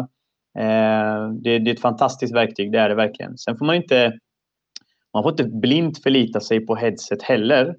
Eh, 0.60 1.30
det, 1.44 1.60
det 1.60 1.72
är 1.72 1.74
ett 1.74 1.82
fantastiskt 1.82 2.36
verktyg, 2.36 2.72
det 2.72 2.80
är 2.80 2.90
det 2.90 2.96
verkligen. 2.96 3.38
Sen 3.38 3.58
får 3.58 3.66
man 3.66 3.76
inte 3.76 4.20
man 5.14 5.24
får 5.24 5.32
inte 5.32 5.44
blint 5.44 6.04
förlita 6.04 6.40
sig 6.40 6.66
på 6.66 6.76
headset 6.76 7.24
heller. 7.24 7.76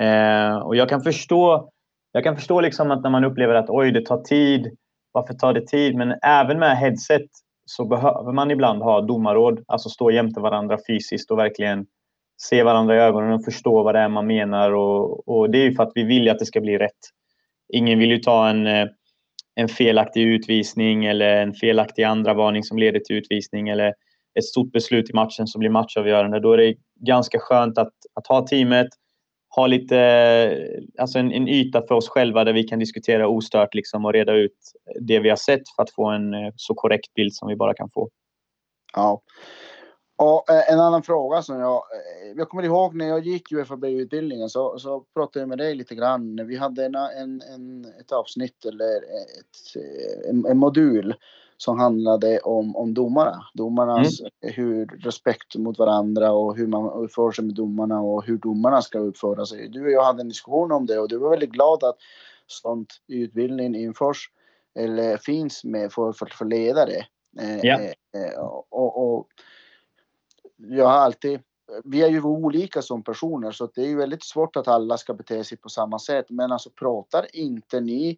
Eh, 0.00 0.56
och 0.56 0.76
jag 0.76 0.88
kan 0.88 1.02
förstå, 1.02 1.70
jag 2.12 2.24
kan 2.24 2.36
förstå 2.36 2.60
liksom 2.60 2.90
att 2.90 3.02
när 3.02 3.10
man 3.10 3.24
upplever 3.24 3.54
att 3.54 3.70
oj, 3.70 3.90
det 3.90 4.06
tar 4.06 4.22
tid. 4.22 4.76
Varför 5.16 5.34
tar 5.34 5.52
det 5.52 5.66
tid? 5.66 5.96
Men 5.96 6.14
även 6.22 6.58
med 6.58 6.76
headset 6.76 7.26
så 7.64 7.84
behöver 7.84 8.32
man 8.32 8.50
ibland 8.50 8.82
ha 8.82 9.00
domarråd, 9.00 9.64
alltså 9.66 9.88
stå 9.88 10.10
jämte 10.10 10.40
varandra 10.40 10.78
fysiskt 10.88 11.30
och 11.30 11.38
verkligen 11.38 11.86
se 12.42 12.62
varandra 12.62 12.96
i 12.96 12.98
ögonen 12.98 13.32
och 13.32 13.44
förstå 13.44 13.82
vad 13.82 13.94
det 13.94 13.98
är 13.98 14.08
man 14.08 14.26
menar. 14.26 14.70
Och, 14.70 15.28
och 15.28 15.50
det 15.50 15.58
är 15.58 15.62
ju 15.62 15.74
för 15.74 15.82
att 15.82 15.92
vi 15.94 16.02
vill 16.02 16.28
att 16.30 16.38
det 16.38 16.46
ska 16.46 16.60
bli 16.60 16.78
rätt. 16.78 17.02
Ingen 17.72 17.98
vill 17.98 18.10
ju 18.10 18.18
ta 18.18 18.48
en, 18.48 18.66
eh, 18.66 18.86
en 19.54 19.68
felaktig 19.68 20.22
utvisning 20.22 21.04
eller 21.04 21.42
en 21.42 21.54
felaktig 21.54 22.02
andra 22.02 22.34
varning 22.34 22.62
som 22.62 22.78
leder 22.78 23.00
till 23.00 23.16
utvisning 23.16 23.68
eller 23.68 23.94
ett 24.38 24.44
stort 24.44 24.72
beslut 24.72 25.10
i 25.10 25.14
matchen 25.14 25.46
som 25.46 25.58
blir 25.58 25.70
matchavgörande. 25.70 26.40
Då 26.40 26.52
är 26.52 26.58
det 26.58 26.74
ganska 27.00 27.38
skönt 27.38 27.78
att, 27.78 27.92
att 28.14 28.26
ha 28.26 28.46
teamet, 28.46 28.88
ha 29.56 29.66
lite, 29.66 30.80
alltså 30.98 31.18
en, 31.18 31.32
en 31.32 31.48
yta 31.48 31.82
för 31.86 31.94
oss 31.94 32.08
själva 32.08 32.44
där 32.44 32.52
vi 32.52 32.62
kan 32.62 32.78
diskutera 32.78 33.28
ostört 33.28 33.74
liksom 33.74 34.04
och 34.04 34.12
reda 34.12 34.32
ut 34.32 34.56
det 35.00 35.20
vi 35.20 35.28
har 35.28 35.36
sett 35.36 35.62
för 35.76 35.82
att 35.82 35.90
få 35.90 36.06
en 36.06 36.34
eh, 36.34 36.52
så 36.56 36.74
korrekt 36.74 37.14
bild 37.14 37.34
som 37.34 37.48
vi 37.48 37.56
bara 37.56 37.74
kan 37.74 37.90
få. 37.90 38.08
Ja, 38.94 39.22
och 40.16 40.50
eh, 40.50 40.72
en 40.72 40.80
annan 40.80 41.02
fråga 41.02 41.42
som 41.42 41.60
jag... 41.60 41.74
Eh, 41.76 42.32
jag 42.36 42.48
kommer 42.48 42.62
ihåg 42.62 42.94
när 42.94 43.08
jag 43.08 43.26
gick 43.26 43.52
UFAB-utbildningen 43.52 44.48
så, 44.48 44.78
så 44.78 45.04
pratade 45.14 45.40
jag 45.40 45.48
med 45.48 45.58
dig 45.58 45.74
lite 45.74 45.94
grann. 45.94 46.46
Vi 46.46 46.56
hade 46.56 46.84
en, 46.84 46.94
en, 46.94 47.42
en 47.54 47.84
ett 48.00 48.12
avsnitt 48.12 48.64
eller 48.64 48.96
ett, 48.96 49.82
en, 50.30 50.46
en, 50.46 50.58
modul 50.58 51.14
som 51.56 51.78
handlade 51.78 52.38
om, 52.38 52.76
om 52.76 52.94
domarna. 52.94 53.46
Domarnas 53.54 54.20
mm. 54.20 54.30
hur 54.40 54.86
respekt 54.86 55.56
mot 55.56 55.78
varandra 55.78 56.32
och 56.32 56.56
hur 56.56 56.66
man 56.66 56.90
uppför 56.90 57.32
sig 57.32 57.44
med 57.44 57.54
domarna 57.54 58.00
och 58.00 58.26
hur 58.26 58.38
domarna 58.38 58.82
ska 58.82 58.98
uppföra 58.98 59.46
sig. 59.46 59.68
Du 59.68 59.84
och 59.84 59.90
jag 59.90 60.04
hade 60.04 60.20
en 60.20 60.28
diskussion 60.28 60.72
om 60.72 60.86
det 60.86 60.98
och 60.98 61.08
du 61.08 61.18
var 61.18 61.30
väldigt 61.30 61.50
glad 61.50 61.84
att 61.84 61.96
sånt 62.46 62.94
i 63.06 63.20
utbildningen 63.20 63.74
införs 63.74 64.30
eller 64.74 65.16
finns 65.16 65.64
med 65.64 65.92
för, 65.92 66.12
för, 66.12 66.26
för 66.26 66.44
ledare. 66.44 67.06
Ja. 67.62 67.80
och, 68.70 69.16
och 69.16 69.26
jag 70.56 70.84
har 70.84 70.98
alltid, 70.98 71.40
vi 71.84 72.02
är 72.02 72.08
ju 72.08 72.22
olika 72.22 72.82
som 72.82 73.02
personer 73.02 73.50
så 73.50 73.66
det 73.74 73.80
är 73.80 73.86
ju 73.86 73.96
väldigt 73.96 74.24
svårt 74.24 74.56
att 74.56 74.68
alla 74.68 74.98
ska 74.98 75.14
bete 75.14 75.44
sig 75.44 75.58
på 75.58 75.68
samma 75.68 75.98
sätt. 75.98 76.26
Men 76.28 76.52
alltså 76.52 76.70
pratar 76.70 77.36
inte 77.36 77.80
ni 77.80 78.08
eh, 78.10 78.16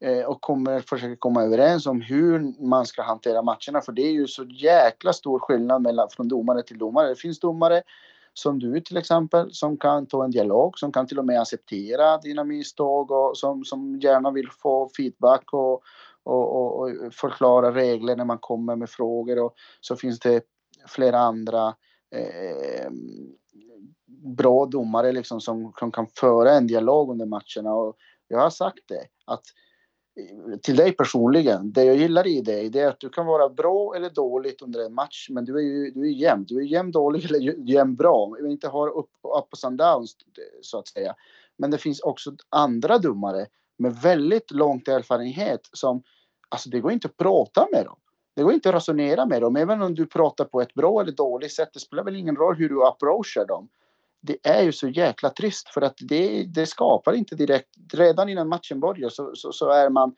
Eh, 0.00 0.24
och 0.24 0.40
kommer 0.40 0.80
försöka 0.80 1.16
komma 1.16 1.42
överens 1.42 1.86
om 1.86 2.00
hur 2.00 2.62
man 2.68 2.86
ska 2.86 3.02
hantera 3.02 3.42
matcherna. 3.42 3.80
För 3.80 3.92
det 3.92 4.02
är 4.02 4.12
ju 4.12 4.26
så 4.26 4.44
jäkla 4.44 5.12
stor 5.12 5.38
skillnad 5.38 5.82
mellan, 5.82 6.08
från 6.10 6.28
domare 6.28 6.62
till 6.62 6.78
domare. 6.78 7.08
Det 7.08 7.16
finns 7.16 7.40
domare 7.40 7.82
som 8.32 8.58
du 8.58 8.80
till 8.80 8.96
exempel, 8.96 9.52
som 9.52 9.76
kan 9.76 10.06
ta 10.06 10.24
en 10.24 10.30
dialog, 10.30 10.78
som 10.78 10.92
kan 10.92 11.06
till 11.06 11.18
och 11.18 11.24
med 11.24 11.40
acceptera 11.40 12.18
dina 12.18 12.44
misstag 12.44 13.10
och 13.10 13.38
som, 13.38 13.64
som 13.64 14.00
gärna 14.00 14.30
vill 14.30 14.50
få 14.50 14.90
feedback 14.96 15.52
och, 15.52 15.82
och, 16.22 16.56
och, 16.56 16.80
och 16.80 17.14
förklara 17.14 17.74
regler 17.74 18.16
när 18.16 18.24
man 18.24 18.38
kommer 18.38 18.76
med 18.76 18.90
frågor. 18.90 19.38
Och 19.38 19.54
så 19.80 19.96
finns 19.96 20.18
det 20.18 20.44
flera 20.86 21.18
andra 21.18 21.74
eh, 22.14 22.90
bra 24.36 24.66
domare 24.66 25.12
liksom 25.12 25.40
som, 25.40 25.72
som 25.78 25.92
kan 25.92 26.06
föra 26.06 26.52
en 26.52 26.66
dialog 26.66 27.10
under 27.10 27.26
matcherna. 27.26 27.74
Och 27.74 27.96
jag 28.28 28.38
har 28.38 28.50
sagt 28.50 28.80
det, 28.88 29.04
att 29.24 29.42
till 30.62 30.76
dig 30.76 30.92
personligen, 30.92 31.72
det 31.72 31.84
jag 31.84 31.96
gillar 31.96 32.26
i 32.26 32.40
dig 32.40 32.70
det 32.70 32.80
är 32.80 32.88
att 32.88 33.00
du 33.00 33.08
kan 33.08 33.26
vara 33.26 33.48
bra 33.48 33.94
eller 33.96 34.10
dåligt 34.10 34.62
under 34.62 34.86
en 34.86 34.94
match, 34.94 35.26
men 35.30 35.44
du 35.44 35.56
är 35.56 35.62
ju 35.62 35.90
du 35.90 36.00
är 36.00 36.12
jämn. 36.12 36.44
Du 36.48 36.58
är 36.58 36.62
jämn 36.62 36.90
dålig 36.90 37.24
eller 37.24 37.68
jämn 37.70 37.94
bra. 37.96 38.36
Du 38.40 38.50
inte 38.50 38.68
har 38.68 38.88
upp, 38.88 39.10
ups 39.38 39.64
and 39.64 39.78
downs 39.78 40.16
så 40.60 40.78
att 40.78 40.88
säga. 40.88 41.14
Men 41.56 41.70
det 41.70 41.78
finns 41.78 42.00
också 42.00 42.34
andra 42.48 42.98
domare 42.98 43.46
med 43.78 43.96
väldigt 43.96 44.50
lång 44.50 44.82
erfarenhet 44.86 45.60
som, 45.72 46.02
alltså 46.48 46.70
det 46.70 46.80
går 46.80 46.92
inte 46.92 47.08
att 47.08 47.16
prata 47.16 47.68
med 47.72 47.84
dem. 47.84 47.96
Det 48.34 48.42
går 48.42 48.52
inte 48.52 48.68
att 48.68 48.74
resonera 48.74 49.26
med 49.26 49.42
dem, 49.42 49.56
även 49.56 49.82
om 49.82 49.94
du 49.94 50.06
pratar 50.06 50.44
på 50.44 50.60
ett 50.60 50.74
bra 50.74 51.00
eller 51.00 51.12
dåligt 51.12 51.52
sätt. 51.52 51.68
Det 51.72 51.80
spelar 51.80 52.04
väl 52.04 52.16
ingen 52.16 52.36
roll 52.36 52.56
hur 52.56 52.68
du 52.68 52.86
approachar 52.86 53.46
dem. 53.46 53.68
Det 54.26 54.48
är 54.48 54.62
ju 54.62 54.72
så 54.72 54.88
jäkla 54.88 55.30
trist 55.30 55.68
för 55.68 55.82
att 55.82 55.96
det, 55.98 56.44
det 56.44 56.66
skapar 56.66 57.12
inte 57.12 57.34
direkt, 57.34 57.68
redan 57.94 58.28
innan 58.28 58.48
matchen 58.48 58.80
börjar 58.80 59.08
så, 59.08 59.30
så, 59.34 59.52
så, 59.52 59.70
är 59.70 59.90
man, 59.90 60.14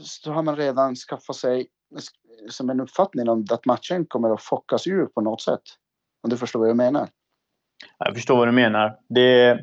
så 0.00 0.32
har 0.32 0.42
man 0.42 0.56
redan 0.56 0.96
skaffat 0.96 1.36
sig 1.36 1.66
som 2.50 2.70
en 2.70 2.80
uppfattning 2.80 3.28
om 3.28 3.46
att 3.50 3.66
matchen 3.66 4.06
kommer 4.06 4.34
att 4.34 4.42
fockas 4.42 4.86
ur 4.86 5.06
på 5.06 5.20
något 5.20 5.42
sätt. 5.42 5.62
Om 6.22 6.30
du 6.30 6.36
förstår 6.36 6.60
vad 6.60 6.68
jag 6.68 6.76
menar? 6.76 7.08
Jag 7.98 8.14
förstår 8.14 8.36
vad 8.36 8.48
du 8.48 8.52
menar. 8.52 8.98
Det, 9.08 9.60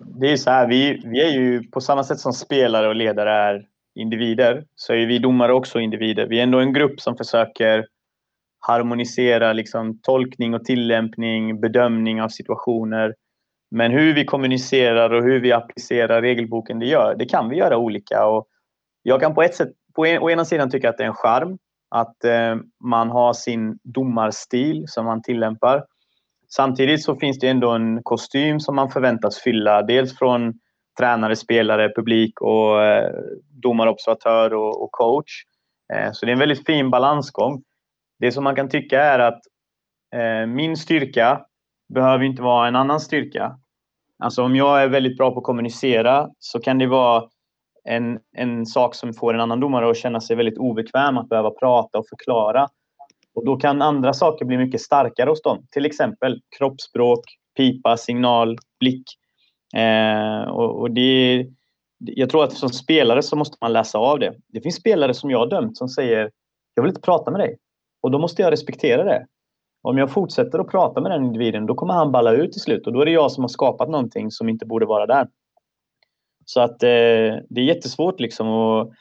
det 0.00 0.32
är 0.32 0.36
så 0.36 0.50
här, 0.50 0.68
vi, 0.68 1.02
vi 1.04 1.22
är 1.22 1.30
ju 1.30 1.64
på 1.70 1.80
samma 1.80 2.04
sätt 2.04 2.20
som 2.20 2.32
spelare 2.32 2.88
och 2.88 2.96
ledare 2.96 3.30
är 3.30 3.68
individer 3.94 4.66
så 4.74 4.92
är 4.92 5.06
vi 5.06 5.18
domare 5.18 5.52
också 5.52 5.80
individer. 5.80 6.26
Vi 6.26 6.38
är 6.38 6.42
ändå 6.42 6.60
en 6.60 6.72
grupp 6.72 7.00
som 7.00 7.16
försöker 7.16 7.86
harmonisera 8.60 9.52
liksom, 9.52 10.00
tolkning 10.02 10.54
och 10.54 10.64
tillämpning, 10.64 11.60
bedömning 11.60 12.22
av 12.22 12.28
situationer. 12.28 13.14
Men 13.70 13.92
hur 13.92 14.14
vi 14.14 14.24
kommunicerar 14.24 15.10
och 15.10 15.22
hur 15.22 15.40
vi 15.40 15.52
applicerar 15.52 16.22
regelboken 16.22 16.78
det 16.78 16.86
gör, 16.86 17.14
det 17.18 17.26
kan 17.26 17.48
vi 17.48 17.56
göra 17.56 17.78
olika. 17.78 18.26
Och 18.26 18.46
jag 19.02 19.20
kan 19.20 19.34
på 19.34 19.42
ett 19.42 19.54
sätt, 19.54 19.68
på 19.94 20.06
en, 20.06 20.22
å 20.22 20.30
ena 20.30 20.44
sidan 20.44 20.70
tycka 20.70 20.88
att 20.88 20.98
det 20.98 21.04
är 21.04 21.08
en 21.08 21.14
charm 21.14 21.58
att 21.90 22.24
eh, 22.24 22.56
man 22.84 23.10
har 23.10 23.32
sin 23.32 23.78
domarstil 23.82 24.84
som 24.86 25.04
man 25.04 25.22
tillämpar. 25.22 25.84
Samtidigt 26.48 27.02
så 27.02 27.16
finns 27.16 27.38
det 27.38 27.48
ändå 27.48 27.70
en 27.70 28.02
kostym 28.02 28.60
som 28.60 28.76
man 28.76 28.90
förväntas 28.90 29.38
fylla. 29.38 29.82
Dels 29.82 30.18
från 30.18 30.54
tränare, 30.98 31.36
spelare, 31.36 31.92
publik 31.96 32.40
och 32.40 32.82
eh, 32.82 33.10
domarobservatör 33.62 34.54
och, 34.54 34.82
och 34.82 34.92
coach. 34.92 35.32
Eh, 35.94 36.12
så 36.12 36.26
det 36.26 36.30
är 36.30 36.32
en 36.32 36.38
väldigt 36.38 36.66
fin 36.66 36.90
balansgång. 36.90 37.62
Det 38.18 38.32
som 38.32 38.44
man 38.44 38.56
kan 38.56 38.68
tycka 38.68 39.02
är 39.02 39.18
att 39.18 39.40
eh, 40.14 40.46
min 40.46 40.76
styrka 40.76 41.44
behöver 41.94 42.24
inte 42.24 42.42
vara 42.42 42.68
en 42.68 42.76
annan 42.76 43.00
styrka. 43.00 43.58
Alltså 44.18 44.42
om 44.42 44.56
jag 44.56 44.82
är 44.82 44.88
väldigt 44.88 45.16
bra 45.16 45.30
på 45.30 45.38
att 45.38 45.44
kommunicera 45.44 46.28
så 46.38 46.60
kan 46.60 46.78
det 46.78 46.86
vara 46.86 47.24
en, 47.84 48.18
en 48.36 48.66
sak 48.66 48.94
som 48.94 49.14
får 49.14 49.34
en 49.34 49.40
annan 49.40 49.60
domare 49.60 49.90
att 49.90 49.96
känna 49.96 50.20
sig 50.20 50.36
väldigt 50.36 50.58
obekväm 50.58 51.18
att 51.18 51.28
behöva 51.28 51.50
prata 51.50 51.98
och 51.98 52.08
förklara. 52.08 52.68
Och 53.34 53.44
då 53.44 53.56
kan 53.56 53.82
andra 53.82 54.12
saker 54.12 54.44
bli 54.44 54.58
mycket 54.58 54.80
starkare 54.80 55.30
hos 55.30 55.42
dem. 55.42 55.66
Till 55.70 55.86
exempel 55.86 56.40
kroppsspråk, 56.58 57.20
pipa, 57.56 57.96
signal, 57.96 58.58
blick. 58.80 59.04
Eh, 59.76 60.50
och, 60.50 60.80
och 60.80 60.90
det, 60.90 61.46
jag 61.98 62.30
tror 62.30 62.44
att 62.44 62.52
som 62.52 62.68
spelare 62.68 63.22
så 63.22 63.36
måste 63.36 63.56
man 63.60 63.72
läsa 63.72 63.98
av 63.98 64.18
det. 64.18 64.34
Det 64.48 64.60
finns 64.60 64.76
spelare 64.76 65.14
som 65.14 65.30
jag 65.30 65.38
har 65.38 65.50
dömt 65.50 65.76
som 65.76 65.88
säger 65.88 66.30
jag 66.74 66.82
vill 66.82 66.90
inte 66.90 67.00
prata 67.00 67.30
med 67.30 67.40
dig. 67.40 67.56
Och 68.02 68.10
då 68.10 68.18
måste 68.18 68.42
jag 68.42 68.52
respektera 68.52 69.04
det. 69.04 69.26
Om 69.82 69.98
jag 69.98 70.10
fortsätter 70.10 70.58
att 70.58 70.70
prata 70.70 71.00
med 71.00 71.10
den 71.10 71.24
individen 71.24 71.66
då 71.66 71.74
kommer 71.74 71.94
han 71.94 72.12
balla 72.12 72.32
ut 72.32 72.52
till 72.52 72.60
slut 72.60 72.86
och 72.86 72.92
då 72.92 73.00
är 73.00 73.04
det 73.04 73.10
jag 73.10 73.32
som 73.32 73.44
har 73.44 73.48
skapat 73.48 73.88
någonting 73.88 74.30
som 74.30 74.48
inte 74.48 74.66
borde 74.66 74.86
vara 74.86 75.06
där. 75.06 75.28
Så 76.44 76.60
att 76.60 76.82
eh, 76.82 76.88
det 77.48 77.60
är 77.60 77.64
jättesvårt 77.64 78.20
liksom 78.20 78.48
och 78.48 78.92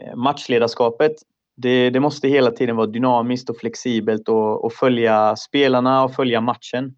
eh, 0.00 0.16
matchledarskapet 0.16 1.12
det, 1.56 1.90
det, 1.90 2.00
måste 2.00 2.28
hela 2.28 2.50
tiden 2.50 2.76
vara 2.76 2.86
dynamiskt 2.86 3.50
och 3.50 3.56
flexibelt 3.56 4.28
och, 4.28 4.64
och 4.64 4.72
följa 4.72 5.36
spelarna 5.36 6.04
och 6.04 6.14
följa 6.14 6.40
matchen. 6.40 6.94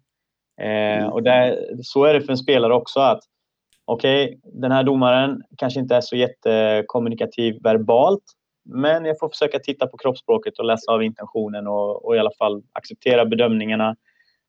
Eh, 0.61 1.07
och 1.07 1.23
där, 1.23 1.59
så 1.83 2.05
är 2.05 2.13
det 2.13 2.21
för 2.21 2.31
en 2.31 2.37
spelare 2.37 2.73
också 2.73 2.99
att 2.99 3.19
okej, 3.85 4.25
okay, 4.25 4.39
den 4.61 4.71
här 4.71 4.83
domaren 4.83 5.41
kanske 5.57 5.79
inte 5.79 5.95
är 5.95 6.01
så 6.01 6.15
jättekommunikativ 6.15 7.63
verbalt 7.63 8.23
men 8.71 9.05
jag 9.05 9.19
får 9.19 9.29
försöka 9.29 9.59
titta 9.59 9.87
på 9.87 9.97
kroppsspråket 9.97 10.59
och 10.59 10.65
läsa 10.65 10.91
av 10.91 11.03
intentionen 11.03 11.67
och, 11.67 12.05
och 12.05 12.15
i 12.15 12.19
alla 12.19 12.31
fall 12.31 12.63
acceptera 12.71 13.25
bedömningarna. 13.25 13.95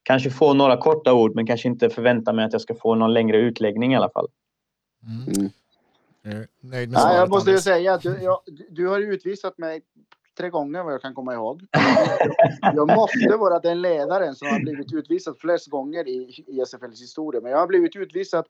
Kanske 0.02 0.30
få 0.30 0.54
några 0.54 0.76
korta 0.76 1.12
ord 1.12 1.34
men 1.34 1.46
kanske 1.46 1.68
inte 1.68 1.90
förvänta 1.90 2.32
mig 2.32 2.44
att 2.44 2.52
jag 2.52 2.62
ska 2.62 2.74
få 2.74 2.94
någon 2.94 3.12
längre 3.12 3.36
utläggning 3.36 3.92
i 3.92 3.96
alla 3.96 4.10
fall. 4.10 4.28
Mm. 5.06 5.50
Mm. 6.24 6.46
Nöjd 6.60 6.90
med 6.90 7.00
svaret, 7.00 7.16
jag 7.16 7.30
måste 7.30 7.50
ju 7.50 7.58
säga 7.58 7.94
att 7.94 8.02
du, 8.02 8.18
jag, 8.22 8.40
du 8.70 8.88
har 8.88 9.00
utvisat 9.00 9.58
mig 9.58 9.82
tre 10.38 10.50
gånger 10.50 10.82
vad 10.82 10.92
jag 10.92 11.02
kan 11.02 11.14
komma 11.14 11.34
ihåg. 11.34 11.66
Jag 12.62 12.96
måste 12.96 13.36
vara 13.38 13.58
den 13.58 13.82
ledaren 13.82 14.34
som 14.34 14.48
har 14.48 14.60
blivit 14.60 14.92
utvisad 14.92 15.38
flest 15.38 15.66
gånger 15.66 16.08
i, 16.08 16.44
i 16.46 16.60
SFLs 16.60 17.02
historia. 17.02 17.40
Men 17.40 17.52
jag 17.52 17.58
har 17.58 17.66
blivit 17.66 17.96
utvisad 17.96 18.44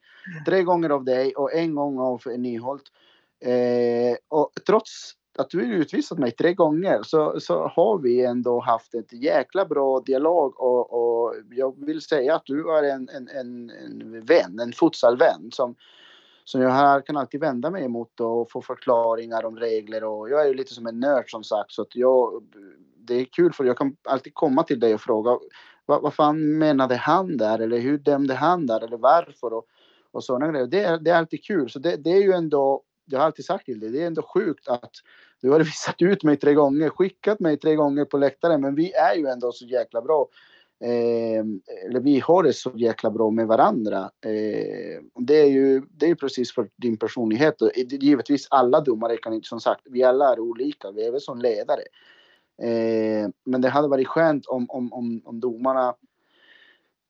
tre 0.47 0.63
gånger 0.63 0.91
av 0.91 1.05
dig 1.05 1.35
och 1.35 1.55
en 1.55 1.75
gång 1.75 1.99
av 1.99 2.23
Nyholt. 2.39 2.83
Eh, 3.45 4.17
och 4.29 4.51
trots 4.67 5.15
att 5.39 5.51
du 5.51 5.59
har 5.59 5.75
utvisat 5.75 6.19
mig 6.19 6.31
tre 6.31 6.55
gånger 6.55 7.03
så, 7.03 7.41
så 7.41 7.67
har 7.67 7.99
vi 7.99 8.25
ändå 8.25 8.61
haft 8.61 8.95
ett 8.95 9.13
jäkla 9.13 9.65
bra 9.65 10.01
dialog 10.01 10.61
och, 10.61 10.93
och 10.93 11.35
jag 11.51 11.85
vill 11.87 12.01
säga 12.01 12.35
att 12.35 12.47
du 12.47 12.77
är 12.77 12.83
en, 12.83 13.09
en, 13.09 13.29
en, 13.29 13.71
en 13.71 14.25
vän, 14.25 14.59
en 14.61 14.73
futsalvän 14.73 15.51
som, 15.53 15.75
som 16.45 16.61
jag 16.63 16.71
här 16.71 17.01
kan 17.01 17.17
alltid 17.17 17.41
vända 17.41 17.71
mig 17.71 17.85
emot 17.85 18.21
och 18.21 18.51
få 18.51 18.63
förklaringar 18.63 19.45
om 19.45 19.57
regler 19.57 20.05
och 20.05 20.31
jag 20.31 20.43
är 20.43 20.49
ju 20.49 20.55
lite 20.55 20.75
som 20.75 20.87
en 20.87 21.01
nörd 21.01 21.31
som 21.31 21.45
sagt 21.45 21.73
så 21.73 21.83
att 21.83 21.97
jag 21.97 22.43
det 22.97 23.15
är 23.15 23.25
kul 23.25 23.53
för 23.53 23.65
jag 23.65 23.79
kan 23.79 23.97
alltid 24.09 24.35
komma 24.35 24.63
till 24.63 24.81
dig 24.81 24.95
och 24.95 25.01
fråga 25.01 25.39
vad, 25.91 26.03
vad 26.03 26.15
fan 26.15 26.59
menade 26.59 26.97
han 26.97 27.37
där? 27.37 27.59
Eller 27.59 27.79
hur 27.79 27.99
dömde 27.99 28.35
han 28.35 28.67
där? 28.67 28.81
Eller 28.81 28.97
varför? 28.97 29.53
och, 29.53 29.65
och 30.11 30.25
sådana 30.25 30.53
grejer. 30.53 30.67
Det, 30.67 30.99
det 31.05 31.11
är 31.11 31.17
alltid 31.17 31.45
kul. 31.45 31.71
Så 31.71 31.79
det, 31.79 31.97
det 31.97 32.11
är 32.11 32.23
ju 32.23 32.33
ändå 32.33 32.83
jag 33.11 33.19
har 33.19 33.27
alltid 33.27 33.45
sagt 33.45 33.65
till 33.65 33.81
dig, 33.81 33.91
det 33.91 34.03
är 34.03 34.07
ändå 34.07 34.23
sjukt 34.23 34.69
att 34.69 34.93
du 35.41 35.51
har 35.51 35.61
visat 35.65 36.03
ut 36.03 36.23
mig 36.23 36.37
tre 36.37 36.55
gånger, 36.55 36.91
skickat 36.91 37.41
mig 37.41 37.57
tre 37.57 37.77
gånger 37.77 38.05
på 38.05 38.19
läktaren, 38.19 38.61
men 38.61 38.75
vi 38.75 38.93
är 38.93 39.15
ju 39.15 39.27
ändå 39.27 39.53
så 39.53 39.65
jäkla 39.65 40.03
bra. 40.03 40.29
Eh, 40.85 41.45
eller 41.87 42.01
vi 42.01 42.21
har 42.21 42.43
det 42.43 42.53
så 42.53 42.73
jäkla 42.75 43.11
bra 43.11 43.31
med 43.31 43.47
varandra. 43.47 44.11
Eh, 44.27 45.03
det 45.15 45.41
är 45.41 45.47
ju 45.47 45.83
det 45.91 46.11
är 46.11 46.15
precis 46.15 46.55
för 46.55 46.69
din 46.77 46.97
personlighet 46.97 47.63
och 47.63 47.71
givetvis 47.77 48.47
alla 48.51 48.81
domare 48.81 49.17
kan 49.17 49.33
inte 49.33 49.49
som 49.49 49.61
sagt, 49.61 49.81
vi 49.85 50.03
alla 50.03 50.33
är 50.33 50.41
olika, 50.41 50.91
vi 50.91 51.07
är 51.07 51.11
väl 51.11 51.21
som 51.21 51.39
ledare. 51.39 51.83
Eh, 52.63 53.29
men 53.45 53.61
det 53.61 53.69
hade 53.69 53.89
varit 53.89 54.09
skönt 54.09 54.47
om, 54.47 54.71
om, 54.71 54.93
om, 54.93 55.23
om 55.25 55.41
domarna 55.41 55.95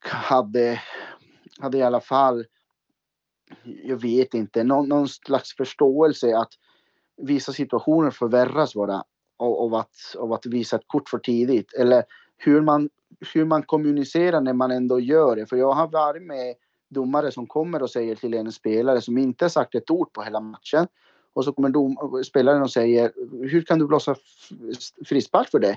hade, 0.04 0.80
hade 1.60 1.78
i 1.78 1.82
alla 1.82 2.00
fall, 2.00 2.44
jag 3.62 3.96
vet 3.96 4.34
inte, 4.34 4.64
någon, 4.64 4.88
någon 4.88 5.08
slags 5.08 5.56
förståelse 5.56 6.36
att 6.36 6.52
vissa 7.22 7.52
situationer 7.52 8.10
förvärras 8.10 8.74
bara 8.74 9.04
av, 9.36 9.74
att, 9.74 9.94
av 10.18 10.32
att 10.32 10.46
visa 10.46 10.76
ett 10.76 10.84
kort 10.86 11.08
för 11.08 11.18
tidigt. 11.18 11.74
Eller 11.74 12.04
hur 12.36 12.60
man, 12.60 12.88
hur 13.34 13.44
man 13.44 13.62
kommunicerar 13.62 14.40
när 14.40 14.52
man 14.52 14.70
ändå 14.70 15.00
gör 15.00 15.36
det. 15.36 15.46
För 15.46 15.56
jag 15.56 15.72
har 15.72 15.88
varit 15.88 16.22
med 16.22 16.54
domare 16.88 17.32
som 17.32 17.46
kommer 17.46 17.82
och 17.82 17.90
säger 17.90 18.14
till 18.14 18.34
en 18.34 18.52
spelare 18.52 19.00
som 19.00 19.18
inte 19.18 19.50
sagt 19.50 19.74
ett 19.74 19.90
ord 19.90 20.12
på 20.12 20.22
hela 20.22 20.40
matchen. 20.40 20.86
Och 21.32 21.44
så 21.44 21.52
kommer 21.52 21.68
dom, 21.68 22.22
spelaren 22.26 22.62
och 22.62 22.70
säger 22.70 23.12
hur 23.50 23.62
kan 23.62 23.78
du 23.78 23.86
blåsa 23.86 24.14
frispark 25.06 25.48
för 25.48 25.58
det? 25.58 25.76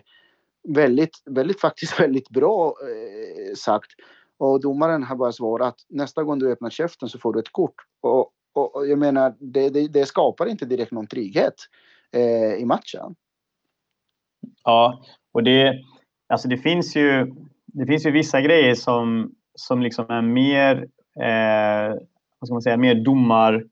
Väldigt, 0.67 1.21
väldigt 1.25 1.62
faktiskt 1.62 1.99
väldigt 1.99 2.29
bra 2.29 2.75
eh, 2.81 3.55
sagt. 3.55 3.91
Och 4.43 4.62
domaren 4.62 5.03
har 5.03 5.15
bara 5.15 5.32
svarat 5.32 5.75
nästa 5.89 6.23
gång 6.23 6.39
du 6.39 6.51
öppnar 6.51 6.69
käften 6.69 7.10
så 7.10 7.19
får 7.19 7.34
du 7.34 7.39
ett 7.39 7.51
kort. 7.51 7.75
Och 8.01 8.32
och, 8.53 8.88
jag 8.88 8.99
menar, 8.99 9.36
det, 9.39 9.69
det, 9.69 9.88
det, 9.88 10.06
skapar 10.06 10.45
inte 10.45 10.65
direkt 10.65 10.91
någon 10.91 11.08
trygghet 11.08 11.53
eh, 12.12 12.53
i 12.53 12.65
matchen. 12.65 13.15
Ja, 14.63 15.03
och 15.32 15.43
det, 15.43 15.84
alltså 16.29 16.47
det, 16.47 16.58
finns 16.58 16.95
ju, 16.95 17.34
det 17.65 17.86
finns 17.86 18.06
ju 18.06 18.12
vissa 18.12 18.41
grejer 18.41 18.75
som, 18.75 19.32
som 19.56 19.82
liksom 19.82 20.06
är 20.10 20.21
mer, 20.21 20.75
eh, 21.21 21.95
vad 22.39 22.47
ska 22.47 22.53
man 22.53 22.62
säga, 22.62 22.77
mer 22.77 22.95
domar... 22.95 23.63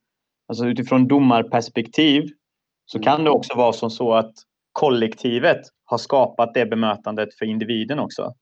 alltså 0.47 0.65
utifrån 0.65 1.07
domarperspektiv 1.07 2.29
så 2.85 2.99
kan 2.99 3.17
det 3.17 3.29
mm. 3.29 3.33
också 3.33 3.57
vara 3.57 3.73
som 3.73 3.89
så 3.89 4.13
att 4.13 4.33
kollektivet 4.71 5.61
har 5.85 5.97
skapat 5.97 6.53
det 6.53 6.65
bemötandet 6.65 7.33
för 7.33 7.45
individen 7.45 7.99
också. 7.99 8.33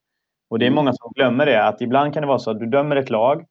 Och 0.49 0.59
det 0.59 0.65
är 0.65 0.71
många 0.71 0.93
som 0.93 1.11
glömmer 1.15 1.45
det, 1.45 1.67
att 1.67 1.81
ibland 1.81 2.13
kan 2.13 2.21
det 2.21 2.27
vara 2.27 2.39
så 2.39 2.51
att 2.51 2.59
du 2.59 2.65
dömer 2.65 2.95
ett 2.95 3.09
lag. 3.09 3.45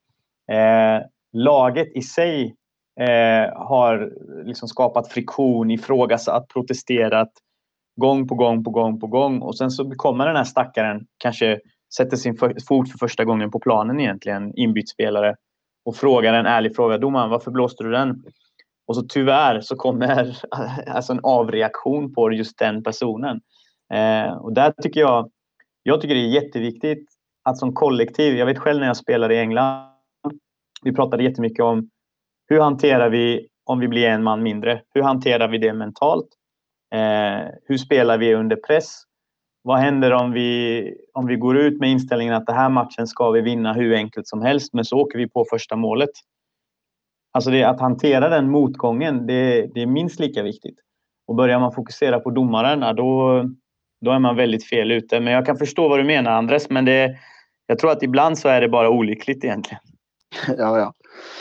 Eh, 0.53 1.03
laget 1.33 1.97
i 1.97 2.03
sig 2.03 2.55
eh, 3.01 3.57
har 3.57 4.13
liksom 4.45 4.69
skapat 4.69 5.13
friktion, 5.13 5.71
ifrågasatt, 5.71 6.49
protesterat 6.49 7.31
gång 8.01 8.29
på 8.29 8.35
gång 8.35 8.65
på 8.65 8.71
gång 8.71 9.01
på 9.01 9.07
gång. 9.07 9.43
Och 9.43 9.59
sen 9.59 9.71
så 9.71 9.91
kommer 9.91 10.27
den 10.27 10.37
här 10.37 10.45
stackaren, 10.45 11.07
kanske 11.19 11.61
sätter 11.97 12.17
sin 12.17 12.37
fot 12.69 12.91
för 12.91 12.99
första 12.99 13.25
gången 13.25 13.51
på 13.51 13.61
planen 13.61 14.01
egentligen, 14.01 14.53
inbytt 14.55 14.89
spelare 14.89 15.37
och 15.85 15.97
frågar 15.97 16.35
en 16.35 16.47
ärlig 16.47 16.77
fråga. 16.77 16.99
Domaren, 16.99 17.31
varför 17.31 17.51
blåste 17.51 17.85
du 17.85 17.91
den? 17.91 18.25
Och 18.87 18.97
så 18.97 19.03
tyvärr 19.03 19.61
så 19.61 19.77
kommer 19.77 20.37
alltså 20.87 21.13
en 21.13 21.21
avreaktion 21.23 22.15
på 22.15 22.33
just 22.33 22.59
den 22.59 22.83
personen. 22.83 23.41
Eh, 23.95 24.33
och 24.33 24.53
där 24.53 24.73
tycker 24.83 25.01
jag, 25.01 25.31
jag 25.83 26.01
tycker 26.01 26.14
det 26.14 26.21
är 26.21 26.43
jätteviktigt 26.43 27.09
att 27.45 27.59
som 27.59 27.75
kollektiv, 27.75 28.37
jag 28.37 28.47
vet 28.47 28.59
själv 28.59 28.81
när 28.81 28.87
jag 28.87 28.97
spelade 28.97 29.35
i 29.35 29.38
England, 29.38 29.88
vi 30.83 30.93
pratade 30.93 31.25
jättemycket 31.25 31.64
om 31.64 31.91
hur 32.47 32.61
hanterar 32.61 33.11
vi 33.11 33.49
om 33.64 33.79
vi 33.79 33.88
blir 33.88 34.07
en 34.07 34.23
man 34.23 34.43
mindre? 34.43 34.83
Hur 34.95 35.03
hanterar 35.03 35.49
vi 35.49 35.59
det 35.59 35.73
mentalt? 35.73 36.29
Eh, 36.95 37.49
hur 37.64 37.77
spelar 37.77 38.19
vi 38.19 38.35
under 38.35 38.57
press? 38.57 39.03
Vad 39.62 39.79
händer 39.79 40.12
om 40.12 40.33
vi, 40.33 40.95
om 41.14 41.27
vi 41.27 41.37
går 41.37 41.59
ut 41.59 41.81
med 41.81 41.91
inställningen 41.91 42.35
att 42.35 42.47
den 42.47 42.57
här 42.57 42.69
matchen 42.69 43.07
ska 43.07 43.31
vi 43.31 43.41
vinna 43.41 43.73
hur 43.73 43.95
enkelt 43.95 44.29
som 44.29 44.43
helst, 44.43 44.73
men 44.73 44.85
så 44.85 44.99
åker 44.99 45.19
vi 45.19 45.29
på 45.29 45.45
första 45.51 45.77
målet? 45.77 46.11
Alltså 47.33 47.51
det, 47.51 47.64
att 47.64 47.81
hantera 47.81 48.29
den 48.29 48.51
motgången, 48.51 49.27
det, 49.27 49.67
det 49.75 49.83
är 49.83 49.87
minst 49.87 50.21
lika 50.21 50.43
viktigt. 50.43 50.79
Och 51.27 51.35
börjar 51.35 51.61
man 51.61 51.73
fokusera 51.73 52.21
på 52.21 52.31
domaren, 52.31 52.97
då, 52.97 53.45
då 54.01 54.11
är 54.11 54.19
man 54.19 54.37
väldigt 54.37 54.69
fel 54.69 54.91
ute. 54.91 55.21
Men 55.21 55.33
jag 55.33 55.47
kan 55.47 55.57
förstå 55.57 55.89
vad 55.89 55.99
du 55.99 56.05
menar 56.05 56.31
Andres, 56.31 56.71
men 56.71 56.85
det, 56.85 57.19
jag 57.67 57.79
tror 57.79 57.91
att 57.91 58.03
ibland 58.03 58.39
så 58.39 58.49
är 58.49 58.61
det 58.61 58.69
bara 58.69 58.91
olyckligt 58.91 59.45
egentligen. 59.45 59.81
Ja, 60.59 60.79
ja. 60.79 60.95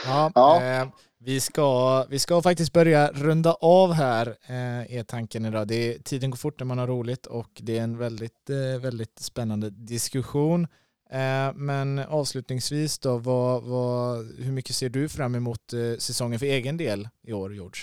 ja, 0.06 0.32
ja. 0.36 0.63
Eh, 0.63 0.88
vi, 1.20 1.39
ska, 1.39 2.04
vi 2.10 2.20
ska 2.20 2.41
faktiskt 2.41 2.74
börja 2.74 3.08
runda 3.08 3.54
av 3.54 3.93
här, 3.93 4.28
eh, 4.28 4.98
är 4.98 5.04
tanken 5.04 5.46
idag. 5.46 5.67
Det 5.67 5.76
är, 5.76 6.00
tiden 6.00 6.30
går 6.30 6.38
fort 6.38 6.60
när 6.60 6.65
man 6.65 6.78
har 6.78 6.88
roligt 6.88 7.26
och 7.26 7.50
det 7.63 7.78
är 7.78 7.84
en 7.84 7.98
väldigt, 7.98 8.50
eh, 8.50 8.82
väldigt 8.82 9.20
spännande 9.20 9.70
diskussion. 9.70 10.67
Eh, 11.10 11.54
men 11.56 12.00
avslutningsvis 12.00 13.00
då, 13.00 13.17
vad, 13.17 13.63
vad, 13.63 14.17
hur 14.39 14.52
mycket 14.52 14.76
ser 14.76 14.89
du 14.89 15.10
fram 15.10 15.36
emot 15.36 15.74
eh, 15.74 15.98
säsongen 15.98 16.39
för 16.39 16.46
egen 16.46 16.78
del 16.78 17.10
i 17.24 17.34
år, 17.34 17.54
George? 17.54 17.82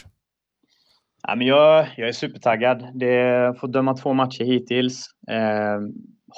Ja, 1.27 1.35
men 1.35 1.47
jag, 1.47 1.87
jag 1.97 2.09
är 2.09 2.13
supertaggad. 2.13 2.89
Det 2.95 3.55
får 3.61 3.69
döma 3.69 3.97
två 3.97 4.13
matcher 4.13 4.45
hittills. 4.45 5.07
Eh, 5.31 5.81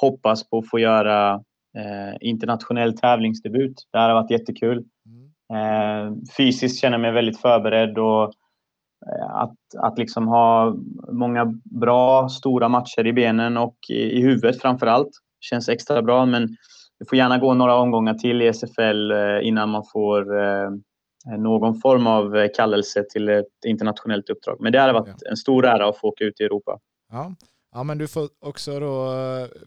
hoppas 0.01 0.49
på 0.49 0.57
att 0.57 0.69
få 0.69 0.79
göra 0.79 1.33
eh, 1.77 2.15
internationell 2.21 2.97
tävlingsdebut. 2.97 3.75
Det 3.91 3.99
här 3.99 4.09
har 4.09 4.21
varit 4.21 4.31
jättekul. 4.31 4.85
Mm. 5.05 5.27
Eh, 5.53 6.13
fysiskt 6.37 6.81
känner 6.81 6.93
jag 6.93 7.01
mig 7.01 7.11
väldigt 7.11 7.41
förberedd 7.41 7.97
och 7.97 8.23
eh, 8.23 9.35
att, 9.35 9.55
att 9.77 9.97
liksom 9.97 10.27
ha 10.27 10.75
många 11.11 11.53
bra, 11.81 12.29
stora 12.29 12.69
matcher 12.69 13.07
i 13.07 13.13
benen 13.13 13.57
och 13.57 13.77
i, 13.89 14.01
i 14.01 14.21
huvudet 14.21 14.61
framför 14.61 14.87
allt 14.87 15.11
känns 15.39 15.69
extra 15.69 16.01
bra. 16.01 16.25
Men 16.25 16.47
det 16.99 17.09
får 17.09 17.17
gärna 17.17 17.37
gå 17.37 17.53
några 17.53 17.75
omgångar 17.75 18.13
till 18.13 18.41
i 18.41 18.53
SFL 18.53 19.11
eh, 19.11 19.47
innan 19.47 19.69
man 19.69 19.83
får 19.93 20.43
eh, 20.43 20.69
någon 21.37 21.79
form 21.81 22.07
av 22.07 22.35
eh, 22.37 22.49
kallelse 22.55 23.03
till 23.09 23.29
ett 23.29 23.65
internationellt 23.65 24.29
uppdrag. 24.29 24.57
Men 24.59 24.71
det 24.71 24.79
har 24.79 24.93
varit 24.93 25.23
en 25.29 25.37
stor 25.37 25.65
ära 25.65 25.89
att 25.89 25.97
få 25.97 26.07
åka 26.07 26.23
ut 26.23 26.41
i 26.41 26.43
Europa. 26.43 26.79
Ja. 27.11 27.35
Ja, 27.71 27.83
men 27.83 27.97
du 27.97 28.07
får 28.07 28.29
också 28.39 28.79
då 28.79 29.13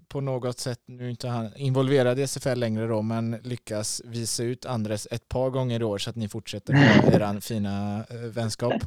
på 0.09 0.21
något 0.21 0.59
sätt, 0.59 0.79
nu 0.87 1.11
inte 1.11 1.29
han 1.29 1.57
involverad 1.57 2.19
i 2.19 2.27
SFL 2.27 2.59
längre 2.59 2.87
då, 2.87 3.03
men 3.03 3.37
lyckas 3.43 4.03
visa 4.05 4.43
ut 4.43 4.67
Andres 4.67 5.09
ett 5.11 5.29
par 5.29 5.51
gånger 5.51 5.81
i 5.81 5.85
år 5.85 5.99
så 5.99 6.11
att 6.11 6.17
ni 6.17 6.29
fortsätter 6.29 6.73
med 6.73 7.15
er 7.15 7.41
fina 7.41 8.05
vänskap. 8.35 8.73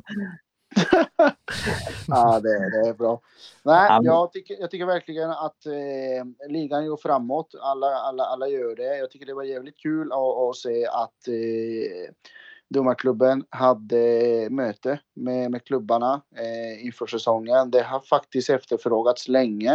ja, 2.08 2.40
det, 2.40 2.70
det, 2.70 2.90
är 2.90 2.94
bra. 2.94 3.22
Nej, 3.64 4.00
jag 4.04 4.32
tycker, 4.32 4.56
jag 4.60 4.72
tycker 4.72 4.86
verkligen 4.86 5.30
att 5.30 5.66
eh, 5.66 6.50
ligan 6.50 6.88
går 6.88 6.98
framåt. 6.98 7.56
Alla, 7.62 7.88
alla, 7.88 8.24
alla 8.24 8.48
gör 8.48 8.76
det. 8.76 8.98
Jag 8.98 9.12
tycker 9.12 9.26
det 9.26 9.34
var 9.34 9.44
jävligt 9.44 9.78
kul 9.78 10.12
att, 10.12 10.50
att 10.50 10.56
se 10.56 10.86
att 10.86 11.28
eh, 11.28 12.14
domarklubben 12.74 13.44
hade 13.50 14.48
möte 14.50 15.00
med, 15.14 15.52
med 15.52 15.64
klubbarna 15.64 16.22
eh, 16.36 16.86
inför 16.86 17.06
säsongen. 17.06 17.72
Det 17.72 17.82
har 17.82 18.00
faktiskt 18.00 18.50
efterfrågats 18.50 19.28
länge. 19.28 19.74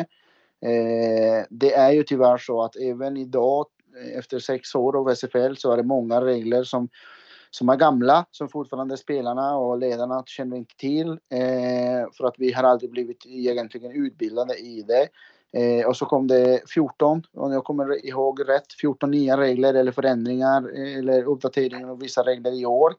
Eh, 0.61 1.47
det 1.51 1.75
är 1.75 1.93
ju 1.93 2.03
tyvärr 2.03 2.39
så 2.39 2.63
att 2.63 2.77
även 2.77 3.17
idag 3.17 3.67
eh, 4.03 4.19
efter 4.19 4.39
sex 4.39 4.75
år 4.75 4.97
av 4.97 5.15
SFL 5.15 5.55
så 5.57 5.73
är 5.73 5.77
det 5.77 5.83
många 5.83 6.21
regler 6.21 6.65
som 6.65 6.89
som 7.51 7.69
är 7.69 7.77
gamla, 7.77 8.27
som 8.31 8.49
fortfarande 8.49 8.97
spelarna 8.97 9.57
och 9.57 9.79
ledarna 9.79 10.23
känner 10.27 10.57
inte 10.57 10.77
till. 10.77 11.09
Eh, 11.09 12.11
för 12.17 12.25
att 12.25 12.35
vi 12.39 12.53
har 12.53 12.63
aldrig 12.63 12.91
blivit 12.91 13.27
egentligen 13.27 13.93
utbildade 13.93 14.55
i 14.55 14.83
det. 14.83 15.09
Eh, 15.53 15.87
och 15.87 15.97
så 15.97 16.07
kom 16.07 16.27
det 16.27 16.61
14, 16.75 17.23
om 17.33 17.53
jag 17.53 17.65
kommer 17.65 18.07
ihåg 18.07 18.49
rätt, 18.49 18.73
14 18.81 19.11
nya 19.11 19.37
regler 19.37 19.75
eller 19.75 19.93
förändringar 19.93 20.69
eller 20.99 21.23
uppdateringar 21.23 21.89
av 21.89 22.01
vissa 22.01 22.23
regler 22.23 22.61
i 22.61 22.67
år. 22.67 22.95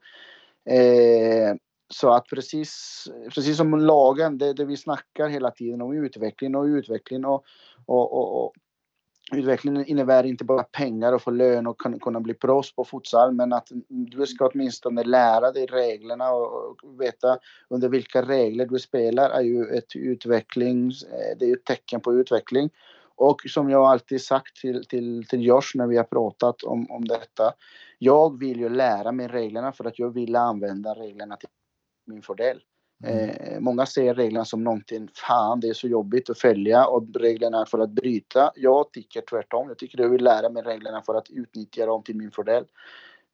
Eh, 0.70 1.54
så 1.88 2.10
att 2.10 2.26
precis, 2.26 3.04
precis 3.34 3.56
som 3.56 3.78
lagen, 3.78 4.38
det, 4.38 4.52
det 4.52 4.64
vi 4.64 4.76
snackar 4.76 5.28
hela 5.28 5.50
tiden 5.50 5.82
om 5.82 5.92
utveckling 5.92 6.54
och 6.54 6.64
utveckling 6.64 7.24
och, 7.24 7.44
och, 7.86 8.12
och, 8.12 8.44
och 8.44 8.52
Utvecklingen 9.32 9.86
innebär 9.86 10.24
inte 10.24 10.44
bara 10.44 10.62
pengar 10.62 11.12
och 11.12 11.22
få 11.22 11.30
lön 11.30 11.66
och 11.66 11.78
kunna 11.78 12.20
bli 12.20 12.34
proffs 12.34 12.74
på 12.74 12.84
futsal 12.84 13.32
men 13.32 13.52
att 13.52 13.68
du 13.88 14.26
ska 14.26 14.46
åtminstone 14.46 15.04
lära 15.04 15.52
dig 15.52 15.66
reglerna 15.66 16.30
och 16.32 16.76
veta 17.00 17.38
under 17.68 17.88
vilka 17.88 18.22
regler 18.22 18.66
du 18.66 18.78
spelar 18.78 19.30
är 19.30 19.42
ju 19.42 19.64
ett 19.64 19.96
utveckling, 19.96 20.90
eh, 20.90 21.38
det 21.38 21.50
är 21.50 21.52
ett 21.52 21.64
tecken 21.64 22.00
på 22.00 22.14
utveckling. 22.14 22.70
Och 23.14 23.40
som 23.48 23.70
jag 23.70 23.82
alltid 23.82 24.22
sagt 24.22 24.56
till, 24.56 24.84
till, 24.84 25.26
till 25.28 25.46
Josh 25.46 25.72
när 25.74 25.86
vi 25.86 25.96
har 25.96 26.04
pratat 26.04 26.62
om, 26.62 26.90
om 26.90 27.04
detta. 27.04 27.52
Jag 27.98 28.38
vill 28.38 28.60
ju 28.60 28.68
lära 28.68 29.12
mig 29.12 29.28
reglerna 29.28 29.72
för 29.72 29.84
att 29.84 29.98
jag 29.98 30.10
vill 30.10 30.36
använda 30.36 30.94
reglerna 30.94 31.36
till 31.36 31.48
min 32.06 32.22
fördel. 32.22 32.60
Mm. 33.04 33.30
Eh, 33.30 33.60
många 33.60 33.86
ser 33.86 34.14
reglerna 34.14 34.44
som 34.44 34.64
någonting, 34.64 35.08
fan 35.14 35.60
det 35.60 35.68
är 35.68 35.74
så 35.74 35.88
jobbigt 35.88 36.30
att 36.30 36.38
följa 36.38 36.86
och 36.86 37.06
reglerna 37.14 37.66
för 37.66 37.78
att 37.78 37.90
bryta. 37.90 38.52
Jag 38.56 38.92
tycker 38.92 39.20
tvärtom. 39.20 39.68
Jag 39.68 39.78
tycker 39.78 40.00
jag 40.00 40.08
vill 40.08 40.24
lära 40.24 40.50
mig 40.50 40.62
reglerna 40.62 41.02
för 41.02 41.14
att 41.14 41.30
utnyttja 41.30 41.86
dem 41.86 42.02
till 42.02 42.16
min 42.16 42.30
fördel. 42.30 42.64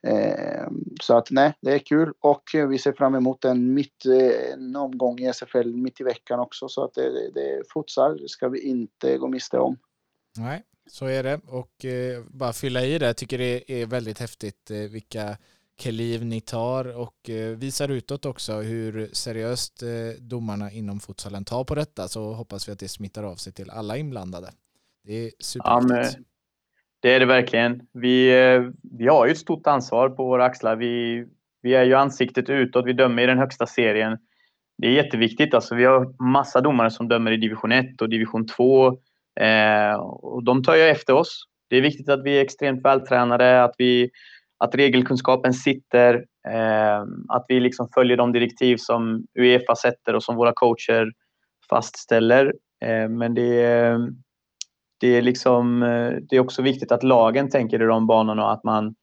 Eh, 0.07 0.67
så 1.01 1.17
att 1.17 1.31
nej, 1.31 1.55
det 1.61 1.75
är 1.75 1.79
kul 1.79 2.13
och 2.21 2.43
vi 2.69 2.79
ser 2.79 2.93
fram 2.93 3.15
emot 3.15 3.45
en, 3.45 3.75
mitt, 3.75 4.07
eh, 4.07 4.53
en 4.53 4.77
omgång 4.77 5.19
i 5.19 5.27
SFL 5.27 5.67
mitt 5.67 6.01
i 6.01 6.05
veckan 6.05 6.41
också. 6.41 6.69
Så 6.69 6.85
att 6.85 6.95
det, 6.95 7.31
det, 7.35 7.63
futsal 7.73 8.29
ska 8.29 8.49
vi 8.49 8.61
inte 8.61 9.19
gå 9.19 9.29
miste 9.29 9.59
om. 9.59 9.79
Nej, 10.37 10.63
så 10.87 11.07
är 11.07 11.23
det 11.23 11.41
och 11.47 11.85
eh, 11.85 12.25
bara 12.29 12.53
fylla 12.53 12.85
i 12.85 12.99
det. 12.99 13.07
Jag 13.07 13.17
tycker 13.17 13.39
det 13.39 13.83
är 13.83 13.87
väldigt 13.87 14.19
häftigt 14.19 14.71
eh, 14.71 14.77
vilka 14.77 15.37
kliv 15.79 16.25
ni 16.25 16.41
tar 16.41 16.97
och 16.97 17.31
eh, 17.31 17.57
visar 17.57 17.89
utåt 17.89 18.27
också 18.27 18.53
hur 18.53 19.09
seriöst 19.13 19.83
eh, 19.83 19.89
domarna 20.21 20.71
inom 20.71 21.01
futsalen 21.01 21.45
tar 21.45 21.65
på 21.65 21.75
detta 21.75 22.09
så 22.09 22.33
hoppas 22.33 22.69
vi 22.69 22.73
att 22.73 22.79
det 22.79 22.89
smittar 22.89 23.23
av 23.23 23.35
sig 23.35 23.53
till 23.53 23.71
alla 23.71 23.97
inblandade. 23.97 24.47
Det 25.05 25.27
är 25.27 25.31
superviktigt. 25.41 26.19
Ja, 26.19 26.25
det 27.01 27.15
är 27.15 27.21
det 27.21 27.27
verkligen. 27.27 27.81
Vi, 27.93 28.29
eh, 28.29 28.63
vi 28.99 29.09
har 29.09 29.27
ju 29.27 29.33
ett 29.33 29.39
stort 29.39 29.67
ansvar 29.67 30.09
på 30.09 30.25
våra 30.25 30.45
axlar. 30.45 30.77
Vi, 30.77 31.25
vi 31.63 31.75
är 31.75 31.85
ju 31.85 31.95
ansiktet 31.95 32.51
utåt. 32.51 32.87
Vi 32.87 32.93
dömer 32.93 33.23
i 33.23 33.27
den 33.27 33.39
högsta 33.39 33.67
serien. 33.67 34.19
Det 34.79 34.87
är 34.87 34.93
jätteviktigt. 34.93 35.55
Alltså, 35.55 35.75
vi 35.75 35.85
har 35.85 36.23
massa 36.23 36.61
domare 36.61 36.91
som 36.91 37.09
dömer 37.09 37.33
i 37.33 37.37
division 37.37 37.73
1 37.73 38.03
och 38.03 38.09
division 38.09 38.47
2. 38.47 38.87
Eh, 39.41 39.95
och 40.01 40.45
de 40.45 40.63
tar 40.63 40.77
ju 40.77 40.83
efter 40.83 41.13
oss. 41.13 41.43
Det 41.69 41.77
är 41.77 41.83
viktigt 41.83 42.09
att 42.09 42.25
vi 42.25 42.39
är 42.39 42.43
extremt 42.43 42.85
vältränade, 42.85 43.65
att 43.65 43.75
vi 43.79 44.11
att 44.59 44.75
regelkunskapen 44.75 45.53
sitter, 45.53 46.15
eh, 46.49 47.01
att 47.29 47.45
vi 47.49 47.61
liksom 47.61 47.89
följer 47.95 48.17
de 48.17 48.33
direktiv 48.33 48.77
som 48.77 49.27
Uefa 49.39 49.77
sätter 49.77 50.15
och 50.15 50.23
som 50.23 50.37
våra 50.37 50.53
coacher 50.53 51.13
fastställer. 51.71 52.55
Eh, 52.85 53.09
men 53.09 53.35
det 53.35 53.63
är, 53.63 53.99
det, 55.01 55.09
är 55.09 55.23
liksom, 55.23 55.83
eh, 55.83 56.13
det 56.29 56.37
är 56.37 56.41
också 56.41 56.63
viktigt 56.63 56.93
att 56.93 57.03
lagen 57.03 57.51
tänker 57.51 57.83
i 57.83 57.87
de 57.87 58.07
banorna 58.07 58.45
och 58.45 58.53
att 58.53 58.65
man 58.65 58.95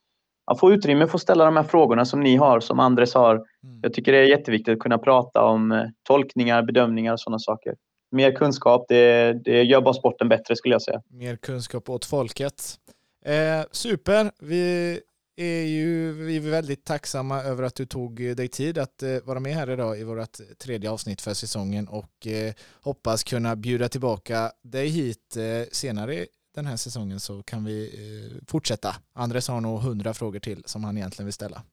får 0.60 0.74
utrymme 0.74 1.08
för 1.08 1.18
att 1.18 1.22
ställa 1.22 1.46
de 1.46 1.56
här 1.56 1.64
frågorna 1.64 2.06
som 2.06 2.20
ni 2.20 2.36
har, 2.36 2.60
som 2.60 2.80
Andres 2.80 3.14
har. 3.14 3.36
Mm. 3.36 3.80
Jag 3.82 3.94
tycker 3.94 4.12
det 4.12 4.18
är 4.18 4.24
jätteviktigt 4.24 4.74
att 4.74 4.80
kunna 4.80 4.98
prata 4.98 5.44
om 5.44 5.92
tolkningar, 6.04 6.64
bedömningar 6.64 7.14
och 7.14 7.20
sådana 7.20 7.40
saker. 7.40 7.76
Mer 8.12 8.32
kunskap, 8.32 8.86
det, 8.88 9.34
det 9.46 9.64
gör 9.64 9.82
bara 9.82 9.94
sporten 9.94 10.30
bättre 10.30 10.56
skulle 10.56 10.76
jag 10.76 10.82
säga. 10.82 11.02
Mer 11.10 11.36
kunskap 11.36 11.90
åt 11.90 12.06
folket. 12.06 12.78
Eh, 13.26 13.66
super. 13.72 14.32
Vi 14.40 15.00
är 15.36 15.64
ju 15.64 16.12
vi 16.12 16.36
är 16.36 16.40
väldigt 16.40 16.86
tacksamma 16.86 17.44
över 17.44 17.64
att 17.64 17.76
du 17.76 17.86
tog 17.86 18.36
dig 18.38 18.48
tid 18.48 18.78
att 18.78 19.04
eh, 19.04 19.18
vara 19.24 19.40
med 19.40 19.56
här 19.56 19.70
idag 19.70 20.00
i 20.00 20.04
vårt 20.04 20.38
tredje 20.58 20.90
avsnitt 20.92 21.22
för 21.22 21.34
säsongen 21.34 21.88
och 21.88 22.28
eh, 22.28 22.54
hoppas 22.82 23.24
kunna 23.24 23.56
bjuda 23.56 23.90
tillbaka 23.90 24.52
dig 24.64 24.88
hit 24.88 25.38
eh, 25.38 25.68
senare 25.72 26.26
den 26.56 26.66
här 26.66 26.78
säsongen 26.78 27.20
så 27.20 27.44
kan 27.44 27.66
vi 27.66 28.42
fortsätta. 28.48 28.96
Andres 29.14 29.48
har 29.48 29.62
nog 29.62 29.80
hundra 29.80 30.14
frågor 30.14 30.40
till 30.40 30.64
som 30.66 30.84
han 30.84 30.98
egentligen 30.98 31.26
vill 31.26 31.34
ställa. 31.34 31.64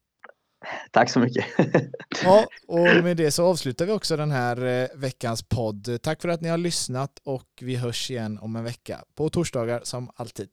Tack 0.90 1.10
så 1.10 1.20
mycket. 1.20 1.44
ja, 2.24 2.46
och 2.68 3.04
med 3.04 3.16
det 3.16 3.30
så 3.30 3.46
avslutar 3.46 3.86
vi 3.86 3.92
också 3.92 4.16
den 4.16 4.30
här 4.30 4.88
veckans 4.96 5.42
podd. 5.42 5.98
Tack 6.02 6.22
för 6.22 6.28
att 6.28 6.40
ni 6.40 6.48
har 6.48 6.58
lyssnat 6.58 7.20
och 7.24 7.48
vi 7.60 7.76
hörs 7.76 8.10
igen 8.10 8.38
om 8.38 8.56
en 8.56 8.64
vecka 8.64 9.04
på 9.14 9.28
torsdagar 9.28 9.80
som 9.84 10.10
alltid. 10.16 10.48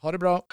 Ha 0.00 0.12
det 0.12 0.18
bra! 0.18 0.46